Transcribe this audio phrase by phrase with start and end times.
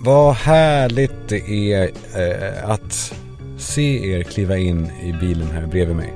[0.00, 3.14] Vad härligt det är eh, att
[3.58, 6.14] se er kliva in i bilen här bredvid mig.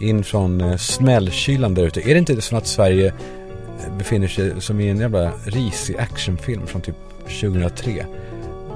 [0.00, 2.00] In från eh, smällkylan där ute.
[2.00, 6.66] Är det inte så att Sverige eh, befinner sig som i en jävla risig actionfilm
[6.66, 6.96] från typ
[7.40, 8.06] 2003?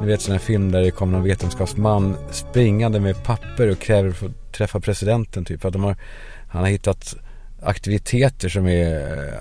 [0.00, 4.08] Ni vet sån här film där det kommer någon vetenskapsman springande med papper och kräver
[4.08, 5.60] att få träffa presidenten typ.
[5.60, 5.96] För att de har,
[6.48, 7.16] han har hittat
[7.66, 9.34] aktiviteter som är, eh,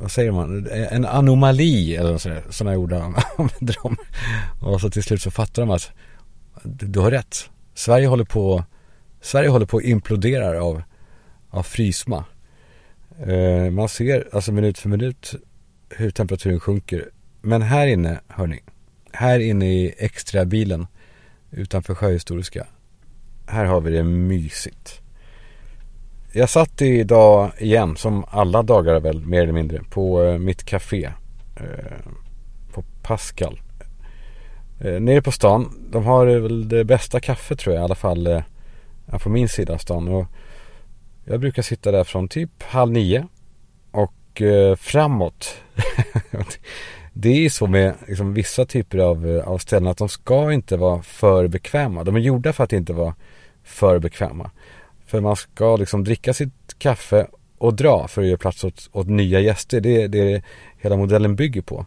[0.00, 2.92] vad säger man, en anomali eller sådär, sådana ord
[3.38, 3.96] använder om.
[4.60, 5.90] Och så till slut så fattar de att
[6.62, 7.50] du har rätt.
[7.74, 8.64] Sverige håller på,
[9.20, 10.82] Sverige håller på att implodera av,
[11.50, 12.24] av frysma.
[13.26, 15.34] Eh, man ser alltså minut för minut
[15.90, 17.10] hur temperaturen sjunker.
[17.40, 18.60] Men här inne, hörni,
[19.12, 20.86] här inne i extra bilen
[21.50, 22.66] utanför Sjöhistoriska,
[23.46, 25.00] här har vi det mysigt.
[26.32, 31.10] Jag satt idag igen, som alla dagar väl mer eller mindre, på eh, mitt café.
[31.56, 32.10] Eh,
[32.72, 33.60] på Pascal.
[34.80, 35.88] Eh, nere på stan.
[35.90, 38.42] De har väl det bästa kaffet tror jag i alla fall
[39.22, 40.08] på min sida av stan.
[40.08, 40.26] Och
[41.24, 43.26] jag brukar sitta där från typ halv nio
[43.90, 44.42] och
[44.78, 45.56] framåt.
[47.12, 51.02] det är så med liksom, vissa typer av, av ställen att de ska inte vara
[51.02, 52.04] för bekväma.
[52.04, 53.14] De är gjorda för att inte vara
[53.62, 54.50] för bekväma.
[55.08, 57.26] För man ska liksom dricka sitt kaffe
[57.58, 59.80] och dra för att ge plats åt, åt nya gäster.
[59.80, 60.42] Det är det
[60.78, 61.86] hela modellen bygger på.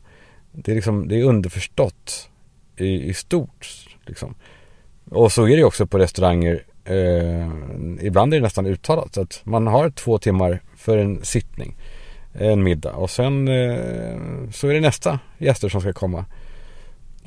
[0.51, 2.29] Det är, liksom, det är underförstått
[2.77, 3.67] i, i stort.
[4.05, 4.35] Liksom.
[5.09, 6.63] Och så är det också på restauranger.
[6.85, 7.51] Eh,
[8.01, 11.77] ibland är det nästan uttalat att man har två timmar för en sittning.
[12.33, 14.17] En middag och sen eh,
[14.51, 16.25] så är det nästa gäster som ska komma.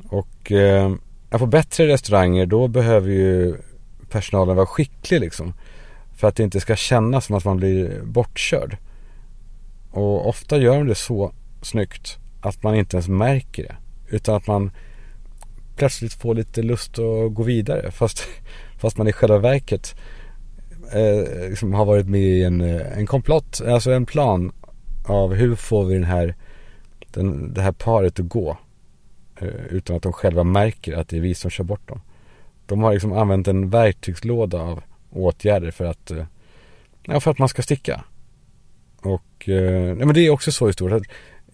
[0.09, 0.95] Och eh,
[1.29, 3.55] på bättre restauranger då behöver ju
[4.09, 5.53] personalen vara skicklig liksom.
[6.15, 8.77] För att det inte ska kännas som att man blir bortkörd.
[9.91, 13.75] Och ofta gör de det så snyggt att man inte ens märker det.
[14.15, 14.71] Utan att man
[15.75, 17.91] plötsligt får lite lust att gå vidare.
[17.91, 18.27] Fast,
[18.77, 19.95] fast man i själva verket
[20.93, 24.51] eh, liksom har varit med i en, eh, en komplott, alltså en plan
[25.05, 26.35] av hur får vi den här,
[27.11, 28.57] den, det här paret att gå.
[29.39, 32.01] Eh, utan att de själva märker att det är vi som kör bort dem.
[32.65, 34.83] De har liksom använt en verktygslåda av
[35.15, 36.25] åtgärder för att, eh,
[37.03, 38.03] ja, för att man ska sticka.
[39.01, 41.03] Och eh, nej, men det är också så i stort att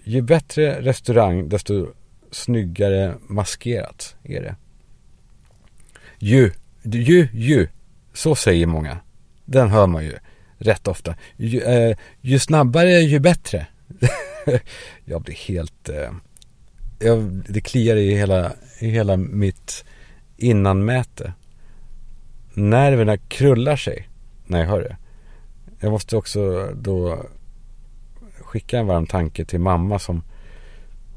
[0.04, 1.88] ju bättre restaurang desto
[2.32, 4.56] snyggare maskerat är det.
[6.20, 6.52] Ju,
[6.84, 7.68] ju, ju,
[8.14, 9.00] så säger många.
[9.46, 10.14] Den hör man ju
[10.58, 11.16] rätt ofta.
[11.38, 13.68] Ju, eh, ju snabbare ju bättre.
[15.06, 16.12] jag blir helt, eh,
[17.00, 19.86] jag, det kliar i hela, i hela mitt
[20.38, 21.34] innanmäte
[22.54, 24.10] nerverna krullar sig
[24.46, 24.98] när jag hör det.
[25.80, 27.26] Jag måste också då
[28.40, 30.24] skicka en varm tanke till mamma som,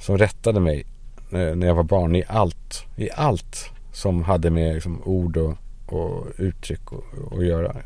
[0.00, 0.86] som rättade mig
[1.32, 2.86] eh, när jag var barn i allt.
[2.96, 5.56] I allt som hade med liksom, ord och,
[5.86, 6.80] och uttryck
[7.30, 7.76] att göra.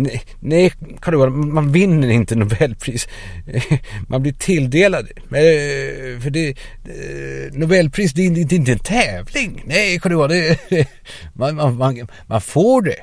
[0.00, 3.08] Nej, nej Karl man vinner inte Nobelpris.
[4.08, 5.08] Man blir tilldelad.
[5.16, 9.62] Eh, för det, eh, Nobelpris, det är inte en tävling.
[9.66, 10.12] Nej, Karl
[11.32, 12.96] man, man, man, man får det.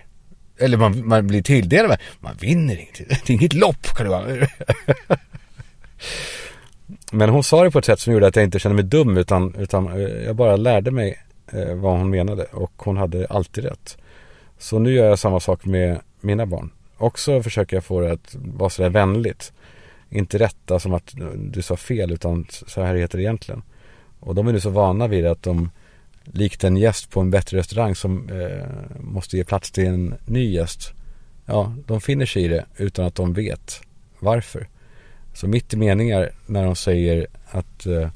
[0.60, 1.98] Eller man, man blir tilldelad.
[2.20, 3.04] Man vinner inte.
[3.26, 4.46] Det är inget lopp, Karl
[7.12, 9.18] Men hon sa det på ett sätt som gjorde att jag inte kände mig dum
[9.18, 11.20] utan, utan eh, jag bara lärde mig
[11.76, 13.98] vad hon menade och hon hade alltid rätt.
[14.58, 18.36] Så nu gör jag samma sak med mina barn också försöker jag få det att
[18.36, 19.54] vara sådär vänligt.
[20.10, 23.62] Inte rätta som att du sa fel utan så här heter det egentligen.
[24.20, 25.70] Och de är nu så vana vid att de
[26.24, 28.68] likt en gäst på en bättre restaurang som eh,
[29.00, 30.94] måste ge plats till en ny gäst.
[31.46, 33.82] Ja, de finner sig i det utan att de vet
[34.20, 34.68] varför.
[35.34, 38.10] Så mitt i meningar när de säger att, eh,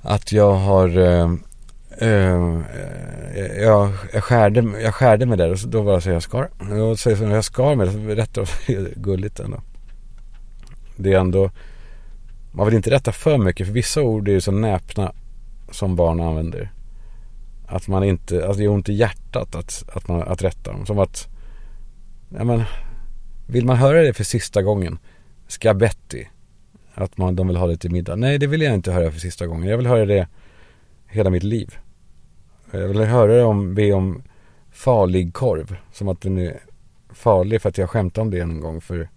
[0.00, 1.34] att jag har eh,
[2.02, 2.62] Uh,
[3.60, 6.48] jag, jag, skärde, jag skärde mig där och då var det så jag skar.
[6.90, 8.38] Och så, när jag skar mig, det rätt
[8.96, 9.62] gulligt ändå.
[10.96, 11.50] Det är ändå,
[12.52, 15.12] man vill inte rätta för mycket för vissa ord är ju så näpna
[15.70, 16.72] som barn använder.
[17.66, 20.86] Att man inte, alltså det gör ont i hjärtat att, att, man, att rätta dem.
[20.86, 21.28] Som att,
[22.28, 22.62] ja men,
[23.46, 24.98] vill man höra det för sista gången,
[25.46, 26.28] skabetti,
[26.94, 28.16] att man, de vill ha det till middag.
[28.16, 29.68] Nej, det vill jag inte höra för sista gången.
[29.68, 30.28] Jag vill höra det
[31.06, 31.78] hela mitt liv.
[32.70, 34.22] Jag vill höra om, be om
[34.70, 35.76] farlig korv.
[35.92, 36.60] Som att den är
[37.08, 39.08] farlig för att jag skämtade om det en gång för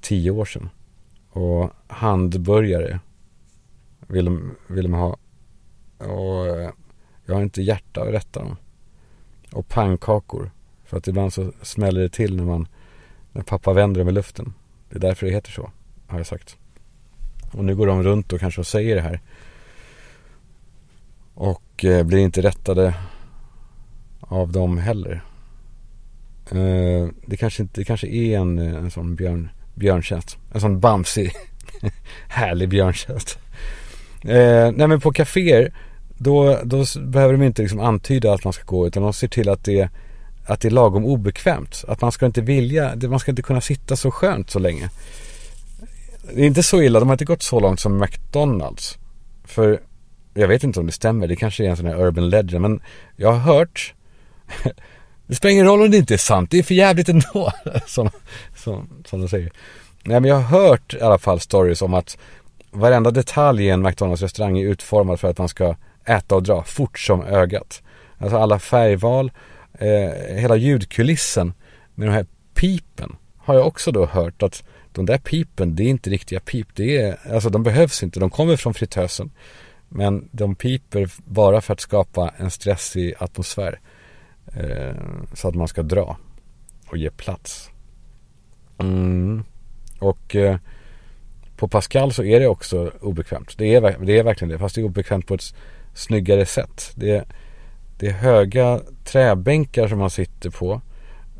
[0.00, 0.68] tio år sedan.
[1.30, 3.00] Och handburgare
[4.06, 5.16] vill de, vill de ha.
[5.98, 6.70] Och eh,
[7.26, 8.56] jag har inte hjärta att rätta dem.
[9.52, 10.50] Och pannkakor.
[10.84, 12.68] För att ibland så smäller det till när man,
[13.32, 14.54] När pappa vänder dem i luften.
[14.90, 15.70] Det är därför det heter så,
[16.06, 16.56] har jag sagt.
[17.52, 19.20] Och nu går de runt och kanske och säger det här.
[21.34, 22.94] Och och eh, blir inte rättade
[24.20, 25.22] av dem heller.
[26.50, 30.38] Eh, det, kanske inte, det kanske är en, eh, en sån björn, björntjänst.
[30.52, 31.32] En sån bamsig,
[32.28, 33.38] härlig björntjänst.
[34.22, 35.72] Eh, nej men på kaféer,
[36.18, 39.48] då, då behöver de inte liksom antyda att man ska gå utan de ser till
[39.48, 39.88] att det,
[40.46, 41.84] att det är lagom obekvämt.
[41.88, 44.90] Att man ska inte vilja, man ska inte kunna sitta så skönt så länge.
[46.34, 48.98] Det är inte så illa, de har inte gått så långt som McDonalds.
[49.44, 49.80] För
[50.36, 52.80] jag vet inte om det stämmer, det kanske är en sån här urban legend men
[53.16, 53.94] jag har hört
[55.26, 57.52] Det spelar ingen roll om det inte är sant, det är för jävligt ändå
[57.86, 58.10] som,
[58.56, 59.52] som, som de säger
[60.04, 62.18] Nej men jag har hört i alla fall stories om att
[62.70, 66.64] varenda detalj i en McDonalds restaurang är utformad för att man ska äta och dra
[66.64, 67.82] fort som ögat.
[68.18, 69.32] Alltså alla färgval,
[69.78, 71.54] eh, hela ljudkulissen
[71.94, 74.62] med de här pipen har jag också då hört att
[74.92, 76.68] de där pipen, det är inte riktiga pip.
[76.74, 79.30] Det är, alltså de behövs inte, de kommer från fritösen.
[79.96, 83.80] Men de piper bara för att skapa en stressig atmosfär.
[84.46, 84.96] Eh,
[85.34, 86.16] så att man ska dra
[86.88, 87.70] och ge plats.
[88.78, 89.44] Mm.
[89.98, 90.56] Och eh,
[91.56, 93.58] på Pascal så är det också obekvämt.
[93.58, 94.58] Det är, det är verkligen det.
[94.58, 95.54] Fast det är obekvämt på ett
[95.94, 96.92] snyggare sätt.
[96.94, 97.24] Det är,
[97.98, 100.80] det är höga träbänkar som man sitter på.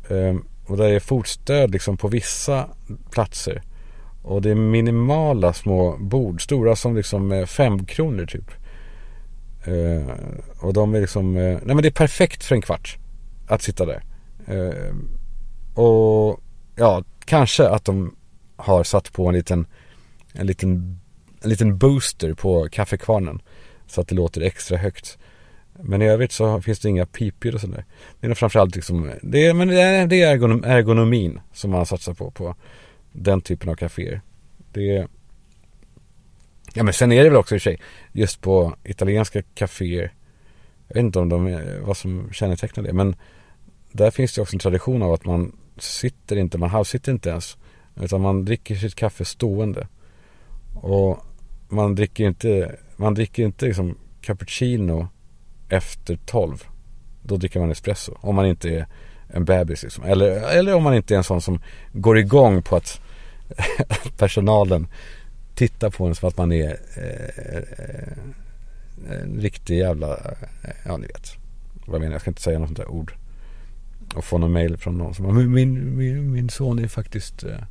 [0.09, 2.69] Eh, och det är fotstöd liksom på vissa
[3.11, 3.61] platser.
[4.21, 6.43] Och det är minimala små bord.
[6.43, 8.51] Stora som liksom fem kronor typ.
[9.67, 10.15] Eh,
[10.59, 12.97] och de är liksom, eh, nej men det är perfekt för en kvart.
[13.47, 14.03] Att sitta där.
[14.45, 14.95] Eh,
[15.83, 16.39] och
[16.75, 18.15] ja, kanske att de
[18.55, 19.65] har satt på en liten,
[20.33, 20.99] en liten,
[21.41, 23.41] en liten booster på kaffekvarnen.
[23.87, 25.17] Så att det låter extra högt.
[25.79, 27.85] Men i övrigt så finns det inga pipljud och sådär.
[28.19, 30.31] Det är framförallt liksom, det är, men det är, det är
[30.65, 32.55] ergonomin som man satsar på, på
[33.11, 34.21] den typen av kaféer.
[34.71, 35.07] Det är,
[36.73, 37.81] ja men sen är det väl också i och för sig,
[38.11, 40.13] just på italienska kaféer,
[40.87, 43.15] jag vet inte om de är, vad som kännetecknar det, men
[43.91, 47.57] där finns det också en tradition av att man sitter inte, man halvsitter inte ens,
[47.95, 49.87] utan man dricker sitt kaffe stående.
[50.73, 51.25] Och
[51.67, 55.07] man dricker inte, man dricker inte liksom cappuccino
[55.69, 56.63] efter 12.
[57.21, 58.17] Då dricker man espresso.
[58.19, 58.87] Om man inte är
[59.29, 60.03] en bebis liksom.
[60.03, 61.59] Eller, eller om man inte är en sån som
[61.93, 63.01] går igång på att
[64.17, 64.87] personalen
[65.55, 68.17] tittar på en som att man är eh, eh
[69.09, 71.37] en riktig jävla, eh, ja ni vet
[71.85, 72.13] vad jag menar.
[72.13, 73.13] Jag ska inte säga något sånt där ord.
[74.15, 77.63] Och få någon mail från någon som min, min, min, min son är faktiskt eh,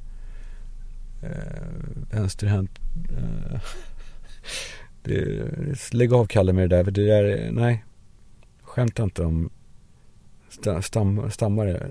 [1.23, 1.63] eh
[2.11, 2.71] vänsterhänt.
[3.17, 3.61] Eh,
[5.03, 6.85] det, lägg av Kalle med det där.
[6.85, 7.85] För det där, nej.
[8.63, 9.51] Skämta inte om
[10.83, 11.91] stam, stammare.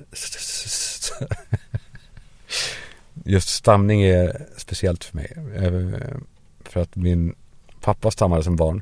[3.23, 5.31] Just stamning är speciellt för mig.
[5.55, 6.17] Eh,
[6.63, 7.35] för att min
[7.81, 8.81] pappa stammade som barn.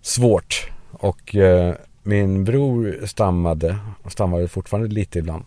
[0.00, 0.70] Svårt.
[0.90, 5.44] Och eh, min bror stammade och stammade fortfarande lite ibland.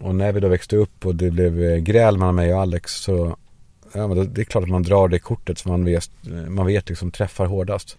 [0.00, 2.92] Och när vi då växte upp och det blev eh, gräl mellan mig och Alex
[2.92, 3.36] så
[3.92, 6.66] ja, men det är klart att man drar det kortet som man vet, eh, man
[6.66, 7.96] vet liksom träffar hårdast.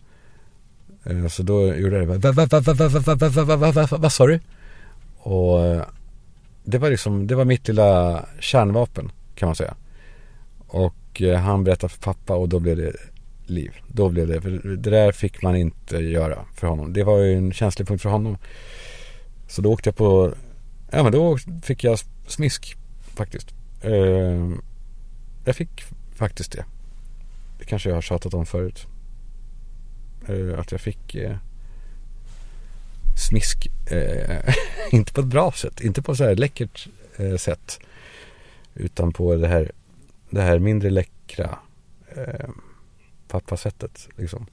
[1.29, 3.87] Så då gjorde jag det.
[3.97, 4.39] Vad sa du?
[5.17, 5.85] Och
[6.63, 9.75] det var liksom, det var mitt lilla kärnvapen kan man säga.
[10.67, 12.93] Och han berättade för pappa och då blev det
[13.45, 13.71] liv.
[13.87, 16.93] Då blev det, för det där fick man inte göra för honom.
[16.93, 18.37] Det var ju en känslig punkt för honom.
[19.47, 20.33] Så då åkte jag på,
[20.91, 22.77] ja men då fick jag smisk
[23.15, 23.53] faktiskt.
[25.45, 25.83] Jag fick
[26.15, 26.65] faktiskt det.
[27.59, 28.87] Det kanske jag har tjatat om förut.
[30.29, 31.35] Eh, att jag fick eh,
[33.27, 33.67] smisk.
[33.91, 34.55] Eh,
[34.91, 35.81] inte på ett bra sätt.
[35.81, 37.79] Inte på så här läckert eh, sätt.
[38.73, 39.71] Utan på det här,
[40.29, 41.59] det här mindre läckra
[42.15, 42.49] eh,
[43.27, 44.09] pappasättet.
[44.15, 44.45] Liksom.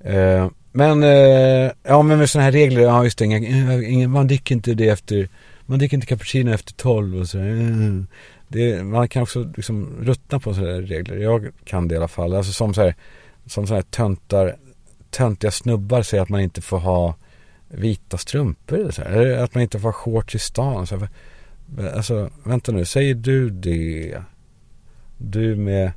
[0.00, 3.38] Eh, men, eh, ja men med sådana här regler, ja just det, inga,
[3.82, 5.28] inga, man dricker inte det efter,
[5.66, 8.04] man dricker inte cappuccino efter tolv och sådär eh,
[8.52, 11.16] det, man kan också liksom ruttna på sådana här regler.
[11.16, 12.34] Jag kan det i alla fall.
[12.34, 12.94] Alltså som så här,
[13.46, 14.56] som sådana här töntar,
[15.10, 17.14] töntiga snubbar säger att man inte får ha
[17.68, 19.10] vita strumpor eller så här.
[19.10, 20.86] Eller att man inte får ha shorts i stan.
[20.86, 21.08] Så här.
[21.96, 24.22] Alltså, vänta nu, säger du det?
[25.18, 25.92] Du med,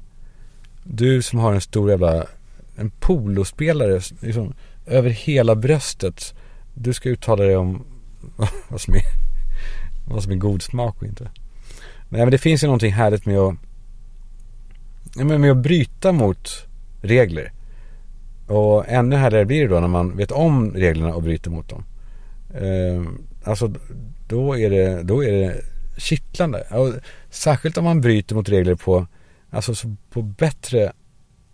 [0.83, 2.25] du som har en stor jävla,
[2.75, 4.53] en polospelare liksom,
[4.85, 6.33] över hela bröstet.
[6.73, 7.85] Du ska uttala dig om
[8.69, 9.01] vad som är,
[10.07, 11.29] vad som är god smak och inte.
[12.09, 13.55] Nej men det finns ju någonting härligt med att,
[15.15, 16.64] med att bryta mot
[17.05, 17.51] regler.
[18.47, 21.83] Och ännu härligare blir det då när man vet om reglerna och bryter mot dem.
[22.53, 23.03] Eh,
[23.43, 23.73] alltså
[24.27, 25.61] då är det, då är det
[25.97, 26.61] kittlande.
[26.71, 26.93] Och
[27.29, 29.07] särskilt om man bryter mot regler på,
[29.49, 29.73] alltså
[30.09, 30.91] på bättre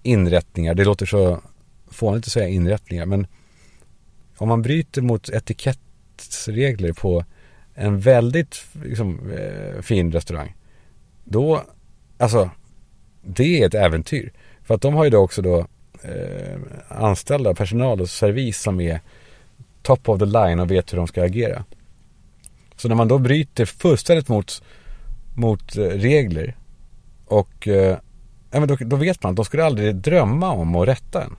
[0.03, 0.73] inrättningar.
[0.73, 1.41] Det låter så
[1.87, 3.27] fånigt att säga inrättningar, men
[4.37, 7.25] om man bryter mot etikettsregler på
[7.73, 10.55] en väldigt liksom, eh, fin restaurang.
[11.23, 11.63] Då,
[12.17, 12.49] alltså,
[13.21, 14.31] det är ett äventyr.
[14.63, 15.65] För att de har ju då också då
[16.03, 19.01] eh, anställda personal och servis som är
[19.81, 21.65] top of the line och vet hur de ska agera.
[22.75, 24.63] Så när man då bryter fullständigt mot,
[25.35, 26.55] mot eh, regler
[27.25, 27.97] och eh,
[28.51, 31.35] då, då, vet man att de skulle aldrig drömma om att rätta en.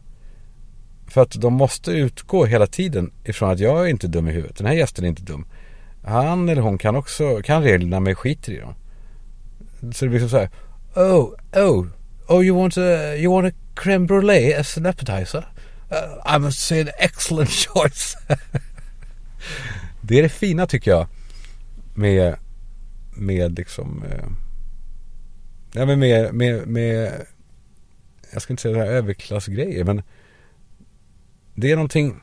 [1.09, 4.57] För att de måste utgå hela tiden ifrån att jag är inte dum i huvudet.
[4.57, 5.47] Den här gästen är inte dum.
[6.05, 8.75] Han eller hon kan också, kan reglerna men skiter i dem.
[9.93, 10.51] Så det blir som så här.
[10.95, 11.87] Oh, oh,
[12.29, 15.45] oh you want a, you want a creme brulee as an appetizer?
[15.91, 18.17] Uh, I must say an excellent choice.
[20.01, 21.07] det är det fina tycker jag.
[21.95, 22.37] Med,
[23.17, 24.29] med liksom, eh,
[25.73, 27.27] ja men med, med, med,
[28.33, 30.03] jag ska inte säga det här överklassgrejer men
[31.55, 32.21] det är någonting,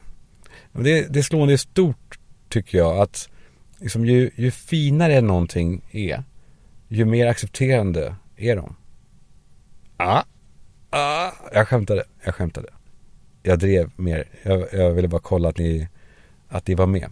[0.72, 3.30] det, det är slående stort tycker jag att
[3.80, 6.24] liksom ju, ju finare någonting är,
[6.88, 8.76] ju mer accepterande är de.
[10.02, 10.24] Ah,
[10.90, 12.68] ah, jag skämtade, jag skämtade.
[13.44, 15.88] Jag drev mer, jag, jag ville bara kolla att ni,
[16.48, 17.10] att ni var med.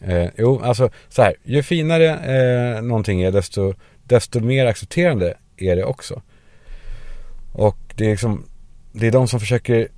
[0.00, 3.74] Eh, jo, alltså så här, ju finare eh, någonting är desto,
[4.04, 6.22] desto mer accepterande är det också.
[7.52, 8.44] Och det är liksom,
[8.92, 9.88] det är de som försöker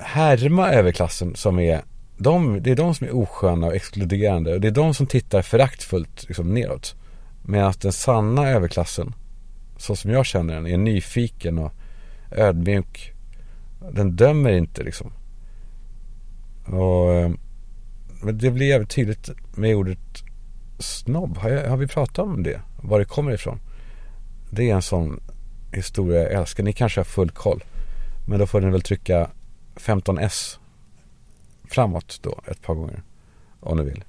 [0.00, 1.82] härma överklassen som är
[2.16, 4.54] de, det är de som är osköna och exkluderande.
[4.54, 6.94] Och det är de som tittar föraktfullt liksom, neråt.
[7.42, 9.14] Medan den sanna överklassen,
[9.78, 11.72] så som jag känner den, är nyfiken och
[12.30, 13.12] ödmjuk.
[13.92, 15.12] Den dömer inte liksom.
[16.66, 17.30] Och eh,
[18.22, 20.24] men det blir jävligt tydligt med ordet
[20.78, 21.38] snobb.
[21.38, 22.60] Har, jag, har vi pratat om det?
[22.82, 23.60] Var det kommer ifrån?
[24.50, 25.20] Det är en sån
[25.72, 26.64] historia jag älskar.
[26.64, 27.64] Ni kanske har full koll.
[28.26, 29.30] Men då får ni väl trycka
[29.74, 30.58] 15S
[31.64, 33.02] framåt då ett par gånger.
[33.60, 34.04] Om ni vill.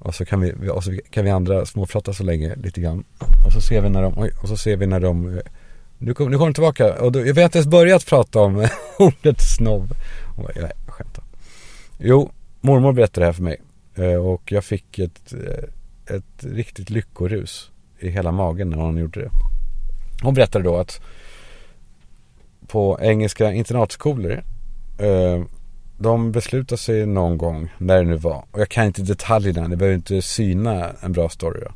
[0.00, 3.04] Och så kan vi, och så kan vi andra småprata så länge lite grann.
[3.46, 5.42] Och så ser vi när de, oj, och så ser vi när de, nu
[5.98, 7.02] nu, kom, kommer de tillbaka.
[7.02, 9.94] Och då, jag vet inte ens börjat prata om ordet snobb.
[10.36, 11.24] Och bara, jag skämtar.
[11.98, 12.30] Jo,
[12.60, 13.60] mormor berättade det här för mig.
[13.94, 19.20] Eh, och jag fick ett, eh, ett riktigt lyckorus i hela magen när hon gjorde
[19.20, 19.30] det.
[20.22, 21.00] Hon berättade då att
[22.66, 24.44] på engelska internatskolor
[26.02, 28.44] de beslutar sig någon gång, när det nu var.
[28.50, 31.72] Och jag kan inte detaljerna, ni behöver inte syna en bra story då.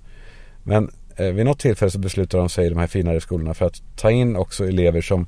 [0.62, 3.66] Men eh, vid något tillfälle så beslutar de sig i de här finare skolorna för
[3.66, 5.26] att ta in också elever som,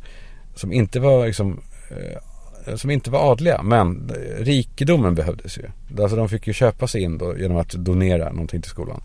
[0.55, 1.61] som inte var liksom
[1.91, 5.63] eh, som inte var adliga, men eh, rikedomen behövdes ju.
[6.03, 9.03] Alltså de fick ju köpa sig in då genom att donera någonting till skolan.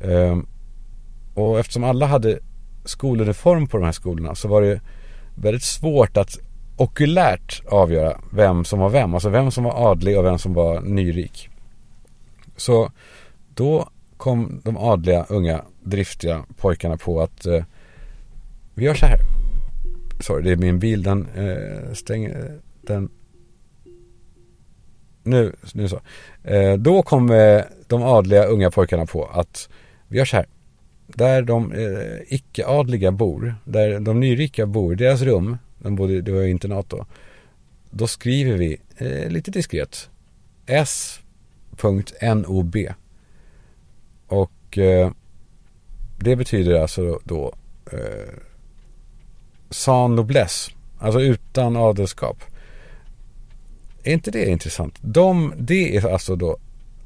[0.00, 0.38] Eh,
[1.34, 2.38] och eftersom alla hade
[2.84, 4.80] skoluniform på de här skolorna så var det
[5.34, 6.38] väldigt svårt att
[6.76, 9.14] okulärt avgöra vem som var vem.
[9.14, 11.48] Alltså vem som var adlig och vem som var nyrik.
[12.56, 12.90] Så
[13.54, 17.64] då kom de adliga, unga, driftiga pojkarna på att eh,
[18.74, 19.18] vi gör så här.
[20.20, 21.02] Sorry, det är min bil.
[21.02, 23.10] Den eh, stänger, den
[25.22, 26.00] nu, nu så.
[26.44, 29.68] Eh, då kom eh, de adliga unga pojkarna på att
[30.08, 30.46] vi gör så här.
[31.06, 36.40] Där de eh, icke-adliga bor, där de nyrika bor, deras rum, de bodde, det var
[36.40, 37.06] ju internat då.
[37.90, 40.10] Då skriver vi eh, lite diskret
[40.66, 41.16] S.NOB.
[44.26, 45.10] Och eh,
[46.18, 47.54] det betyder alltså då
[47.92, 48.34] eh,
[49.70, 50.70] sans noblesse.
[50.98, 52.36] Alltså utan adelskap.
[54.02, 54.98] Är inte det intressant?
[55.00, 56.56] De, det är alltså då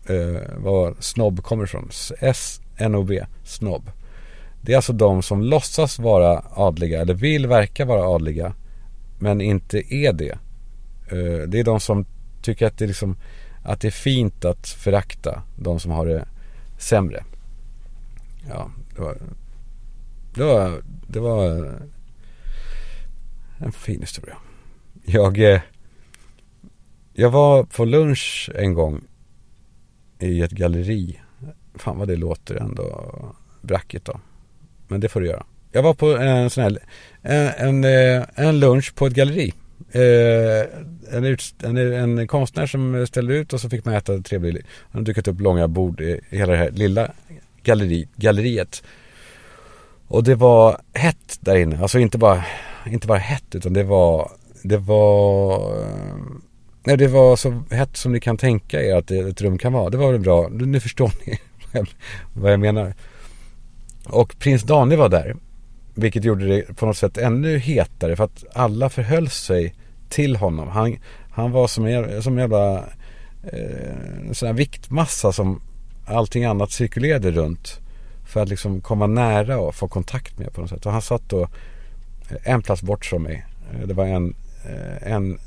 [0.08, 1.90] eh, var snobb kommer ifrån.
[2.20, 3.90] S-N-O-B, snobb.
[4.60, 8.54] Det är alltså de som låtsas vara adliga eller vill verka vara adliga
[9.18, 10.38] men inte är det.
[11.06, 12.06] Eh, det är de som
[12.42, 13.16] tycker att det, liksom,
[13.62, 16.28] att det är fint att förakta de som har det
[16.78, 17.24] sämre.
[18.48, 19.18] Ja, det var,
[20.34, 21.72] det var, det var
[23.58, 24.36] en fin historia.
[25.04, 25.60] Jag, eh,
[27.12, 29.04] jag var på lunch en gång
[30.18, 31.20] i ett galleri.
[31.74, 33.14] Fan vad det låter ändå
[33.62, 34.20] brackigt då.
[34.88, 35.46] Men det får du göra.
[35.76, 36.78] Jag var på en sån här,
[37.22, 39.52] en, en, eh, en lunch på ett galleri.
[39.92, 40.66] Eh,
[41.12, 44.66] en, en, en konstnär som ställde ut och så fick man äta trevligt.
[44.90, 47.10] Han har dukat upp långa bord i hela det här lilla
[47.62, 48.82] galleri, galleriet.
[50.08, 51.78] Och det var hett där inne.
[51.78, 52.44] Alltså inte bara,
[52.86, 54.30] inte bara hett utan det var,
[54.62, 56.16] det var, eh,
[56.84, 59.90] nej det var så hett som ni kan tänka er att ett rum kan vara.
[59.90, 61.38] Det var väl bra, nu förstår ni
[62.32, 62.94] vad jag menar.
[64.08, 65.36] Och prins Daniel var där.
[65.98, 69.74] Vilket gjorde det på något sätt ännu hetare för att alla förhöll sig
[70.08, 70.68] till honom.
[70.68, 70.96] Han,
[71.30, 72.76] han var som en, som en jävla
[73.42, 75.60] eh, sån här viktmassa som
[76.06, 77.80] allting annat cirkulerade runt.
[78.26, 80.86] För att liksom komma nära och få kontakt med på något sätt.
[80.86, 83.46] Och han satt då eh, en plats bort från mig.
[83.72, 84.34] Eh, det var en,
[84.64, 85.38] eh, en,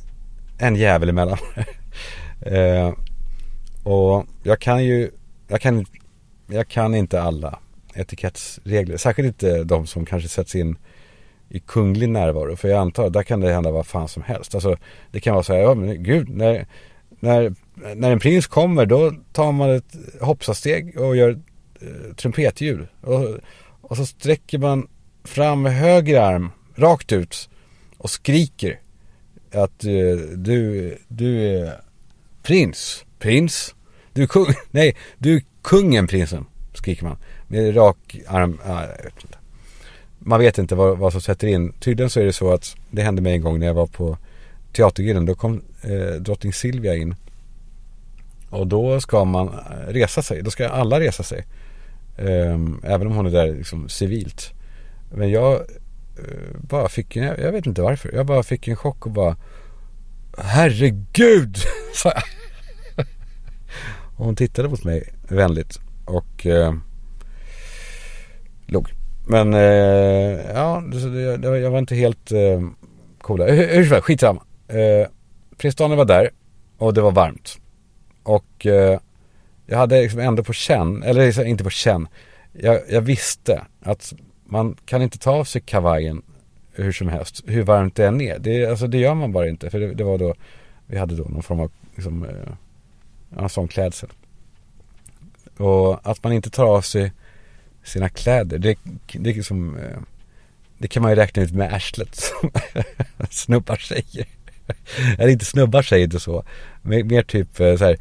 [0.58, 1.38] en jävel emellan.
[2.41, 2.94] eh,
[3.84, 5.12] och jag kan ju,
[5.48, 5.86] jag kan,
[6.48, 7.60] jag kan inte alla
[7.93, 8.98] etikettsregler.
[8.98, 10.77] Särskilt inte de som kanske sätts in
[11.50, 12.55] i kunglig närvaro.
[12.55, 14.55] För jag antar, att där kan det hända vad fan som helst.
[14.55, 14.77] Alltså
[15.12, 16.67] det kan vara så här, ja men gud, när,
[17.19, 17.53] när,
[17.96, 21.39] när en prins kommer då tar man ett hoppsasteg och gör
[21.81, 22.88] eh, trumpetljud.
[23.01, 23.38] Och,
[23.81, 24.88] och så sträcker man
[25.24, 27.50] fram höger arm rakt ut
[27.98, 28.79] och skriker
[29.51, 31.81] att eh, du, du är
[32.43, 33.75] prins, prins,
[34.13, 37.17] du är kung, nej, du är kungen prinsen, skriker man.
[37.51, 39.38] Med rak arm, ah, jag vet inte.
[40.20, 41.74] Man vet inte vad, vad som sätter in.
[41.79, 44.18] Tydligen så är det så att det hände mig en gång när jag var på
[44.74, 45.25] Teatergrillen.
[45.25, 47.15] Då kom eh, drottning Silvia in.
[48.50, 50.41] Och då ska man eh, resa sig.
[50.41, 51.46] Då ska alla resa sig.
[52.18, 54.53] Um, även om hon är där liksom civilt.
[55.13, 58.12] Men jag uh, bara fick en, jag vet inte varför.
[58.13, 59.36] Jag bara fick en chock och bara
[60.38, 61.58] Herregud!
[61.94, 62.24] sa jag.
[64.18, 66.74] och hon tittade mot mig vänligt och uh,
[68.71, 68.89] log.
[69.27, 72.61] Men eh, ja, det, det, jag var inte helt eh,
[73.21, 73.45] coola.
[73.45, 74.43] Hur, som helst, skitsamma.
[74.67, 75.07] Eh,
[75.57, 76.29] Prins Daniel var där
[76.77, 77.57] och det var varmt.
[78.23, 78.99] Och eh,
[79.65, 82.07] jag hade liksom ändå på känn, eller liksom inte på känn.
[82.51, 84.13] Jag, jag, visste att
[84.45, 86.21] man kan inte ta av sig kavajen
[86.73, 88.39] hur som helst, hur varmt det än är.
[88.39, 89.69] Det, alltså, det gör man bara inte.
[89.69, 90.35] För det, det var då,
[90.85, 92.25] vi hade då någon form av liksom,
[93.35, 94.09] eh, sån klädsel.
[95.57, 97.11] Och att man inte tar av sig
[97.83, 98.77] sina kläder, det,
[99.13, 99.98] det, liksom, eh,
[100.77, 102.51] det kan man ju räkna ut med arslet som
[103.29, 104.25] snubbar säger.
[105.18, 106.44] Eller inte snubbar säger inte så.
[106.81, 107.98] Mer, mer typ eh, så här,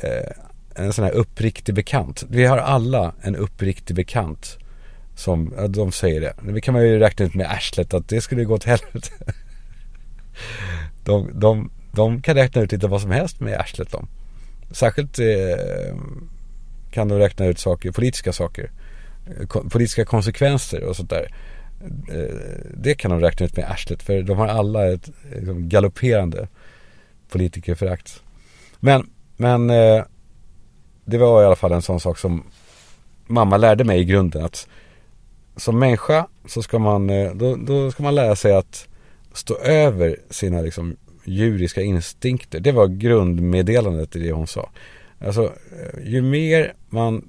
[0.00, 0.32] eh,
[0.74, 2.24] en sån här uppriktig bekant.
[2.28, 4.58] Vi har alla en uppriktig bekant
[5.14, 6.34] som, de säger det.
[6.52, 9.08] Det kan man ju räkna ut med arslet att det skulle gå åt helvete.
[11.04, 14.08] De, de, de kan räkna ut lite vad som helst med arslet de.
[14.70, 15.96] Särskilt eh,
[16.90, 18.70] kan de räkna ut saker, politiska saker.
[19.48, 21.34] Politiska konsekvenser och sånt där.
[22.10, 22.36] Eh,
[22.74, 26.48] det kan de räkna ut med arslet för de har alla ett liksom, galopperande
[27.28, 28.22] politikerförakt.
[28.80, 30.04] Men, men eh,
[31.04, 32.42] det var i alla fall en sån sak som
[33.26, 34.68] mamma lärde mig i grunden att
[35.56, 38.88] som människa så ska man, eh, då, då ska man lära sig att
[39.32, 42.60] stå över sina liksom djuriska instinkter.
[42.60, 44.70] Det var grundmeddelandet i det hon sa.
[45.18, 45.52] Alltså,
[46.04, 47.28] ju mer man,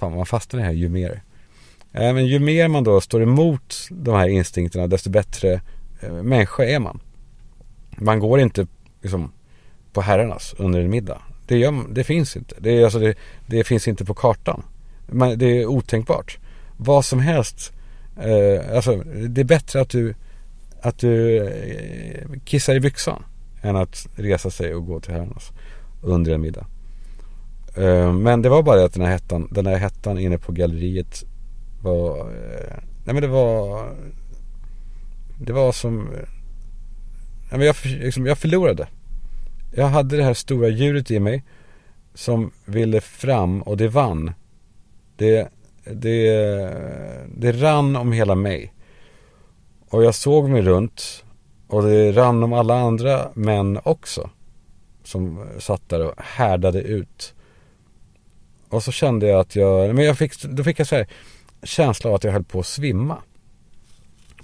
[0.00, 1.22] fan man fastnar i det här, ju mer.
[1.92, 5.60] Eh, men ju mer man då står emot de här instinkterna, desto bättre
[6.00, 7.00] eh, människa är man.
[7.90, 8.66] Man går inte
[9.02, 9.32] liksom
[9.92, 11.22] på herrarnas under en middag.
[11.46, 12.54] Det, gör, det finns inte.
[12.58, 13.14] Det, alltså det,
[13.46, 14.62] det, finns inte på kartan.
[15.06, 16.38] Man, det är otänkbart.
[16.76, 17.72] Vad som helst.
[18.16, 18.96] Eh, alltså,
[19.28, 20.14] det är bättre att du,
[20.82, 23.24] att du eh, kissar i byxan
[23.62, 25.52] än att resa sig och gå till herrarnas
[26.02, 26.66] under en middag.
[27.80, 30.52] Eh, men det var bara det att den här hettan, den här hettan inne på
[30.52, 31.24] galleriet
[31.82, 33.88] var, eh, nej men det var,
[35.38, 36.28] det var som, eh,
[37.50, 38.88] nej men jag, liksom, jag förlorade
[39.72, 41.44] jag hade det här stora djuret i mig
[42.14, 44.32] som ville fram och det vann.
[45.16, 45.48] Det,
[45.84, 46.30] det,
[47.36, 48.74] det rann om hela mig.
[49.88, 51.24] Och jag såg mig runt
[51.68, 54.30] och det rann om alla andra män också.
[55.04, 57.34] Som satt där och härdade ut.
[58.70, 61.06] Och så kände jag att jag, men jag fick, då fick jag så här
[61.62, 63.18] känsla av att jag höll på att svimma.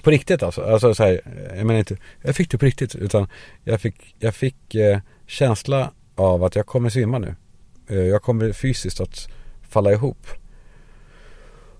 [0.02, 0.62] På riktigt alltså.
[0.62, 1.20] alltså så här,
[1.56, 2.94] jag menar inte, jag fick det på riktigt.
[2.94, 3.28] Utan
[3.64, 7.34] jag fick, jag fick eh, känsla av att jag kommer svimma nu.
[7.88, 9.28] Eh, jag kommer fysiskt att
[9.68, 10.26] falla ihop.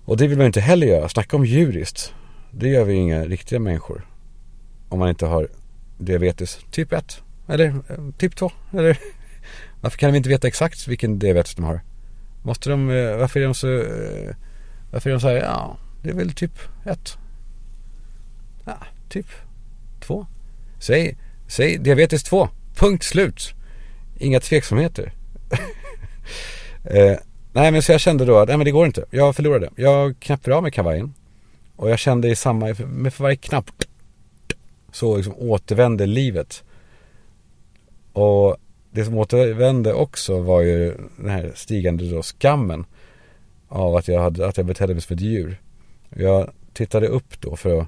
[0.05, 1.09] Och det vill man inte heller göra.
[1.09, 2.13] Snacka om djuriskt.
[2.51, 4.07] Det gör vi inga riktiga människor.
[4.89, 5.47] Om man inte har
[5.97, 7.21] diabetes typ 1.
[7.47, 8.51] Eller eh, typ 2.
[8.71, 8.97] Eller
[9.81, 11.81] varför kan vi inte veta exakt vilken diabetes de har?
[12.47, 14.35] Måste de, eh, varför är de så, eh,
[14.91, 17.17] varför är de så här, ja, det är väl typ ett.
[18.65, 18.77] Ja,
[19.09, 19.27] typ
[19.99, 20.27] två.
[20.79, 22.49] Säg, säg diabetes 2.
[22.75, 23.53] Punkt slut.
[24.17, 25.13] Inga tveksamheter.
[26.83, 27.17] eh,
[27.53, 29.05] nej men så jag kände då att, nej men det går inte.
[29.09, 29.69] Jag förlorade.
[29.75, 31.13] Jag knäpper av mig kavajen.
[31.75, 33.71] Och jag kände i samma, med för varje knapp
[34.91, 36.63] så liksom återvände livet.
[38.13, 38.57] Och
[38.91, 42.85] det som återvände också var ju den här stigande då skammen
[43.67, 45.61] av att jag, hade, att jag betedde mig som ett djur.
[46.09, 47.87] Jag tittade upp då för att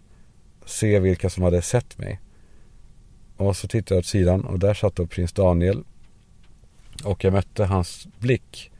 [0.66, 2.20] se vilka som hade sett mig.
[3.38, 5.84] Och så tittade jag åt sidan och där satt då prins Daniel.
[7.04, 8.72] Och jag mötte hans blick.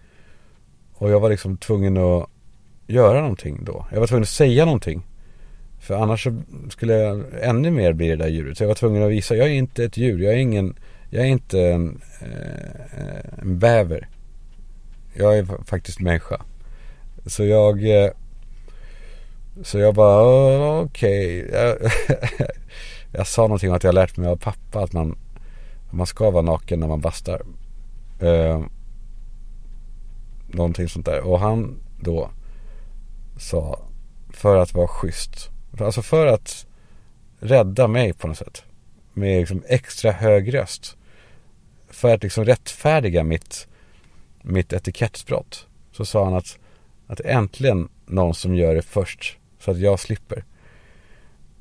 [0.94, 2.30] Och jag var liksom tvungen att
[2.88, 3.86] göra någonting då.
[3.92, 5.02] Jag var tvungen att säga någonting.
[5.80, 8.58] För annars så skulle jag ännu mer bli det där djuret.
[8.58, 10.20] Så jag var tvungen att visa, jag är inte ett djur.
[10.20, 10.76] Jag är ingen,
[11.10, 14.08] jag är inte en, eh, en bäver.
[15.14, 16.42] Jag är faktiskt människa.
[17.26, 18.12] Så jag, eh,
[19.64, 21.46] så jag bara okej.
[21.46, 21.60] Okay.
[21.60, 21.78] Jag,
[23.12, 25.18] jag sa någonting om att jag lärt mig av pappa att man,
[25.92, 27.42] man ska vara naken när man bastar.
[28.20, 28.62] Eh,
[30.48, 31.22] någonting sånt där.
[31.22, 32.30] Och han då
[33.38, 33.80] sa
[34.30, 35.50] för att vara schysst.
[35.80, 36.66] Alltså för att
[37.40, 38.64] rädda mig på något sätt.
[39.14, 40.98] Med liksom extra hög röst.
[41.90, 43.68] För att liksom rättfärdiga mitt,
[44.42, 45.68] mitt etikettsbrott.
[45.92, 46.60] Så sa han att,
[47.08, 49.38] att äntligen någon som gör det först.
[49.60, 50.44] Så att jag slipper.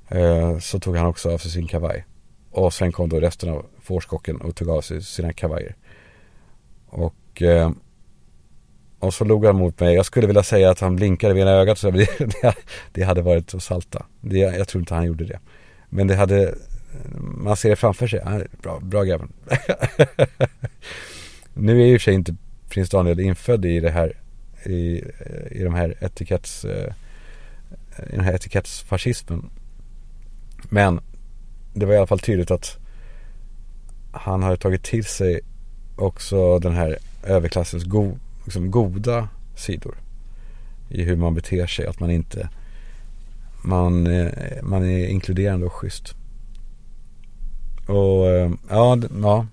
[0.08, 2.04] Eh, så tog han också av sig sin kavaj.
[2.50, 5.76] Och sen kom då resten av fårskocken och tog av sig sina kavajer.
[6.86, 7.70] Och eh,
[8.98, 9.94] och så log han mot mig.
[9.94, 11.78] Jag skulle vilja säga att han blinkade med ena ögat.
[11.78, 12.54] Så det, det,
[12.92, 14.06] det hade varit att salta.
[14.20, 15.38] Det, jag tror inte han gjorde det.
[15.88, 16.54] Men det hade,
[17.20, 18.46] man ser det framför sig.
[18.62, 19.33] Bra, bra grabben.
[21.55, 22.37] nu är ju i och för sig inte
[22.68, 24.12] prins Daniel infödd i det här,
[24.64, 25.03] i,
[25.51, 26.92] i de här etiketts, eh,
[28.12, 29.51] i den här etikettsfascismen.
[30.62, 31.01] Men
[31.74, 32.79] det var i alla fall tydligt att
[34.12, 35.40] han hade tagit till sig
[35.96, 39.94] också den här överklassens go liksom goda sidor
[40.88, 41.87] i hur man beter sig.
[41.87, 42.48] Att man inte
[43.62, 46.14] man, eh, man är inkluderande och schysst.
[47.88, 49.46] Och eh, ja, ja.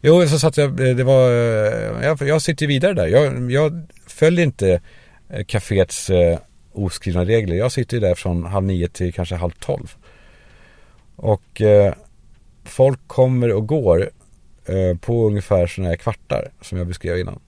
[0.00, 3.06] Jo, så satt jag, eh, det var, eh, jag, jag sitter vidare där.
[3.06, 4.80] Jag, jag följer inte
[5.46, 6.10] kaféets
[6.72, 7.56] oskrivna regler.
[7.56, 9.94] Jag sitter ju där från halv nio till kanske halv tolv.
[11.16, 11.94] Och eh,
[12.64, 14.10] folk kommer och går
[14.66, 17.40] eh, på ungefär sådana här kvartar som jag beskrev innan.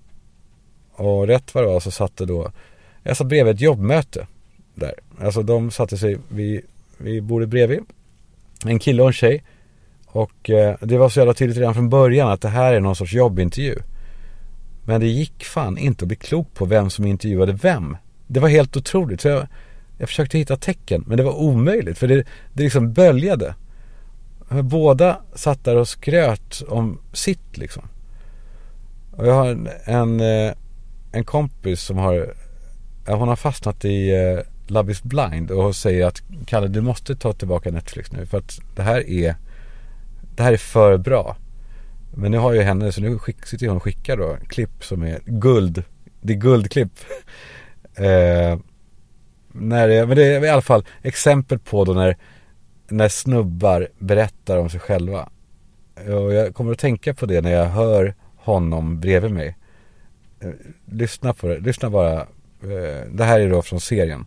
[0.93, 2.53] Och rätt vad det var så satt det då,
[3.03, 4.27] jag satt bredvid ett jobbmöte
[4.75, 4.95] där.
[5.21, 6.63] Alltså de satte sig vi,
[6.99, 7.81] vid bordet bredvid.
[8.65, 9.43] En kille och en tjej.
[10.13, 12.97] Och eh, det var så jävla tydligt redan från början att det här är någon
[12.97, 13.79] sorts jobbintervju.
[14.85, 17.97] Men det gick fan inte att bli klok på vem som intervjuade vem.
[18.27, 19.21] Det var helt otroligt.
[19.21, 19.47] Så jag,
[19.99, 23.55] jag försökte hitta tecken men det var omöjligt för det, det liksom böljade.
[24.63, 27.83] Båda satt där och skröt om sitt liksom.
[29.11, 30.53] Och jag har en, en, eh,
[31.13, 32.35] en kompis som har,
[33.07, 37.33] hon har fastnat i eh, Love is blind och säger att Kalle du måste ta
[37.33, 39.37] tillbaka Netflix nu för att det här är,
[40.37, 41.37] det här är för bra.
[42.15, 45.03] Men nu har ju henne, så nu skick, sitter hon och skickar då klipp som
[45.03, 45.85] är guld.
[46.21, 46.93] Det är guldklipp.
[47.95, 48.59] eh,
[49.53, 52.17] när det, men det är i alla fall exempel på då när,
[52.89, 55.29] när snubbar berättar om sig själva.
[55.95, 59.57] Och jag kommer att tänka på det när jag hör honom bredvid mig.
[60.41, 60.51] Eh,
[60.85, 62.21] lyssna på det, lyssna bara.
[62.63, 64.27] Eh, det här är då från serien.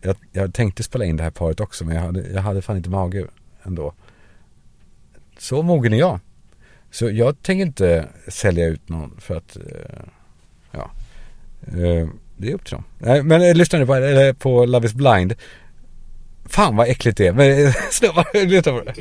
[0.00, 2.76] Jag, jag tänkte spela in det här paret också men jag hade, jag hade fan
[2.76, 3.26] inte mage
[3.62, 3.94] ändå.
[5.38, 6.20] Så mogen är jag.
[6.90, 9.62] Så jag tänker inte sälja ut någon för att, eh,
[10.70, 10.90] ja.
[12.36, 12.84] Det är upp till dem.
[12.98, 15.34] Nej, men lyssna nu på, på Love is blind.
[16.46, 17.32] Fan vad äckligt det är.
[17.32, 18.94] Men snubbar, lyssna på det.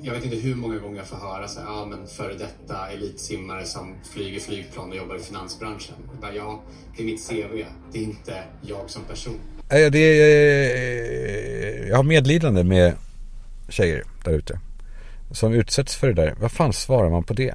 [0.00, 2.88] Jag vet inte hur många gånger jag får höra så här, ja men före detta
[2.92, 5.94] elitsimmare som flyger flygplan och jobbar i finansbranschen.
[6.20, 6.62] Bara, ja,
[6.96, 7.64] det är mitt CV.
[7.92, 9.40] Det är inte jag som person.
[9.68, 12.92] Det är, jag har medlidande med
[13.68, 14.58] tjejer där ute.
[15.32, 16.34] Som utsätts för det där.
[16.40, 17.54] Vad fan svarar man på det?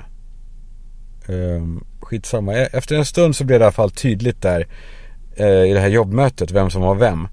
[1.27, 2.53] Ehm, skitsamma.
[2.53, 4.67] E, efter en stund så blev det i alla fall tydligt där
[5.35, 7.27] eh, i det här jobbmötet vem som var vem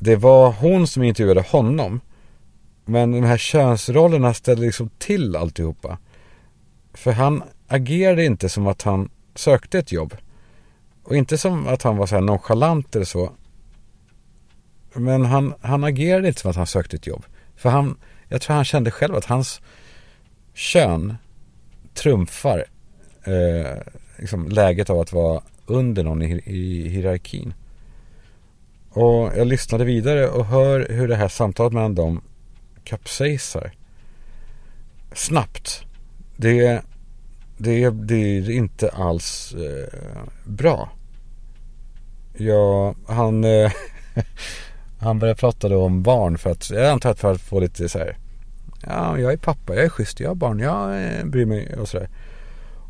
[0.00, 2.00] det var hon som intervjuade honom.
[2.84, 5.98] Men de här könsrollerna ställde liksom till alltihopa.
[6.94, 10.16] För han agerade inte som att han sökte ett jobb.
[11.02, 13.32] Och inte som att han var så här nonchalant eller så.
[14.94, 17.24] Men han, han agerade inte som att han sökte ett jobb.
[17.56, 17.96] För han,
[18.30, 19.60] jag tror han kände själv att hans
[20.54, 21.16] kön
[21.94, 22.64] trumfar
[23.24, 23.78] eh,
[24.18, 27.54] liksom läget av att vara under någon i, i hierarkin.
[28.90, 32.22] Och jag lyssnade vidare och hör hur det här samtalet mellan dem
[32.84, 33.72] kapsejsar.
[35.12, 35.82] Snabbt.
[36.36, 36.82] Det,
[37.58, 40.90] det blir inte alls eh, bra.
[42.36, 43.72] Ja, han, eh,
[45.00, 47.88] han började prata då om barn för att, jag antar att för att få lite
[47.88, 48.16] så här.
[48.86, 51.88] Ja, jag är pappa, jag är schysst, jag har barn, jag eh, bryr mig och
[51.88, 52.08] sådär.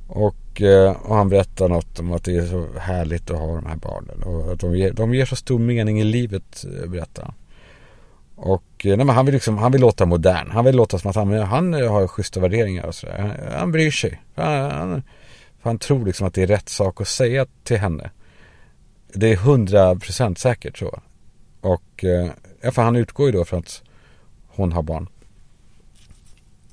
[0.09, 3.67] Och, eh, och han berättar något om att det är så härligt att ha de
[3.67, 4.23] här barnen.
[4.23, 7.35] Och att de ger, de ger så stor mening i livet, eh, berättar han.
[8.37, 10.51] Och nej, men han, vill liksom, han vill låta modern.
[10.51, 13.19] Han vill låta som att han, han har schyssta värderingar och sådär.
[13.19, 14.23] Han, han bryr sig.
[14.35, 15.03] Han, han,
[15.63, 18.11] han tror liksom att det är rätt sak att säga till henne.
[19.15, 21.01] Det är hundra procent säkert så.
[21.61, 22.05] Och
[22.61, 23.83] ja, för han utgår ju då från att
[24.49, 25.09] hon har barn.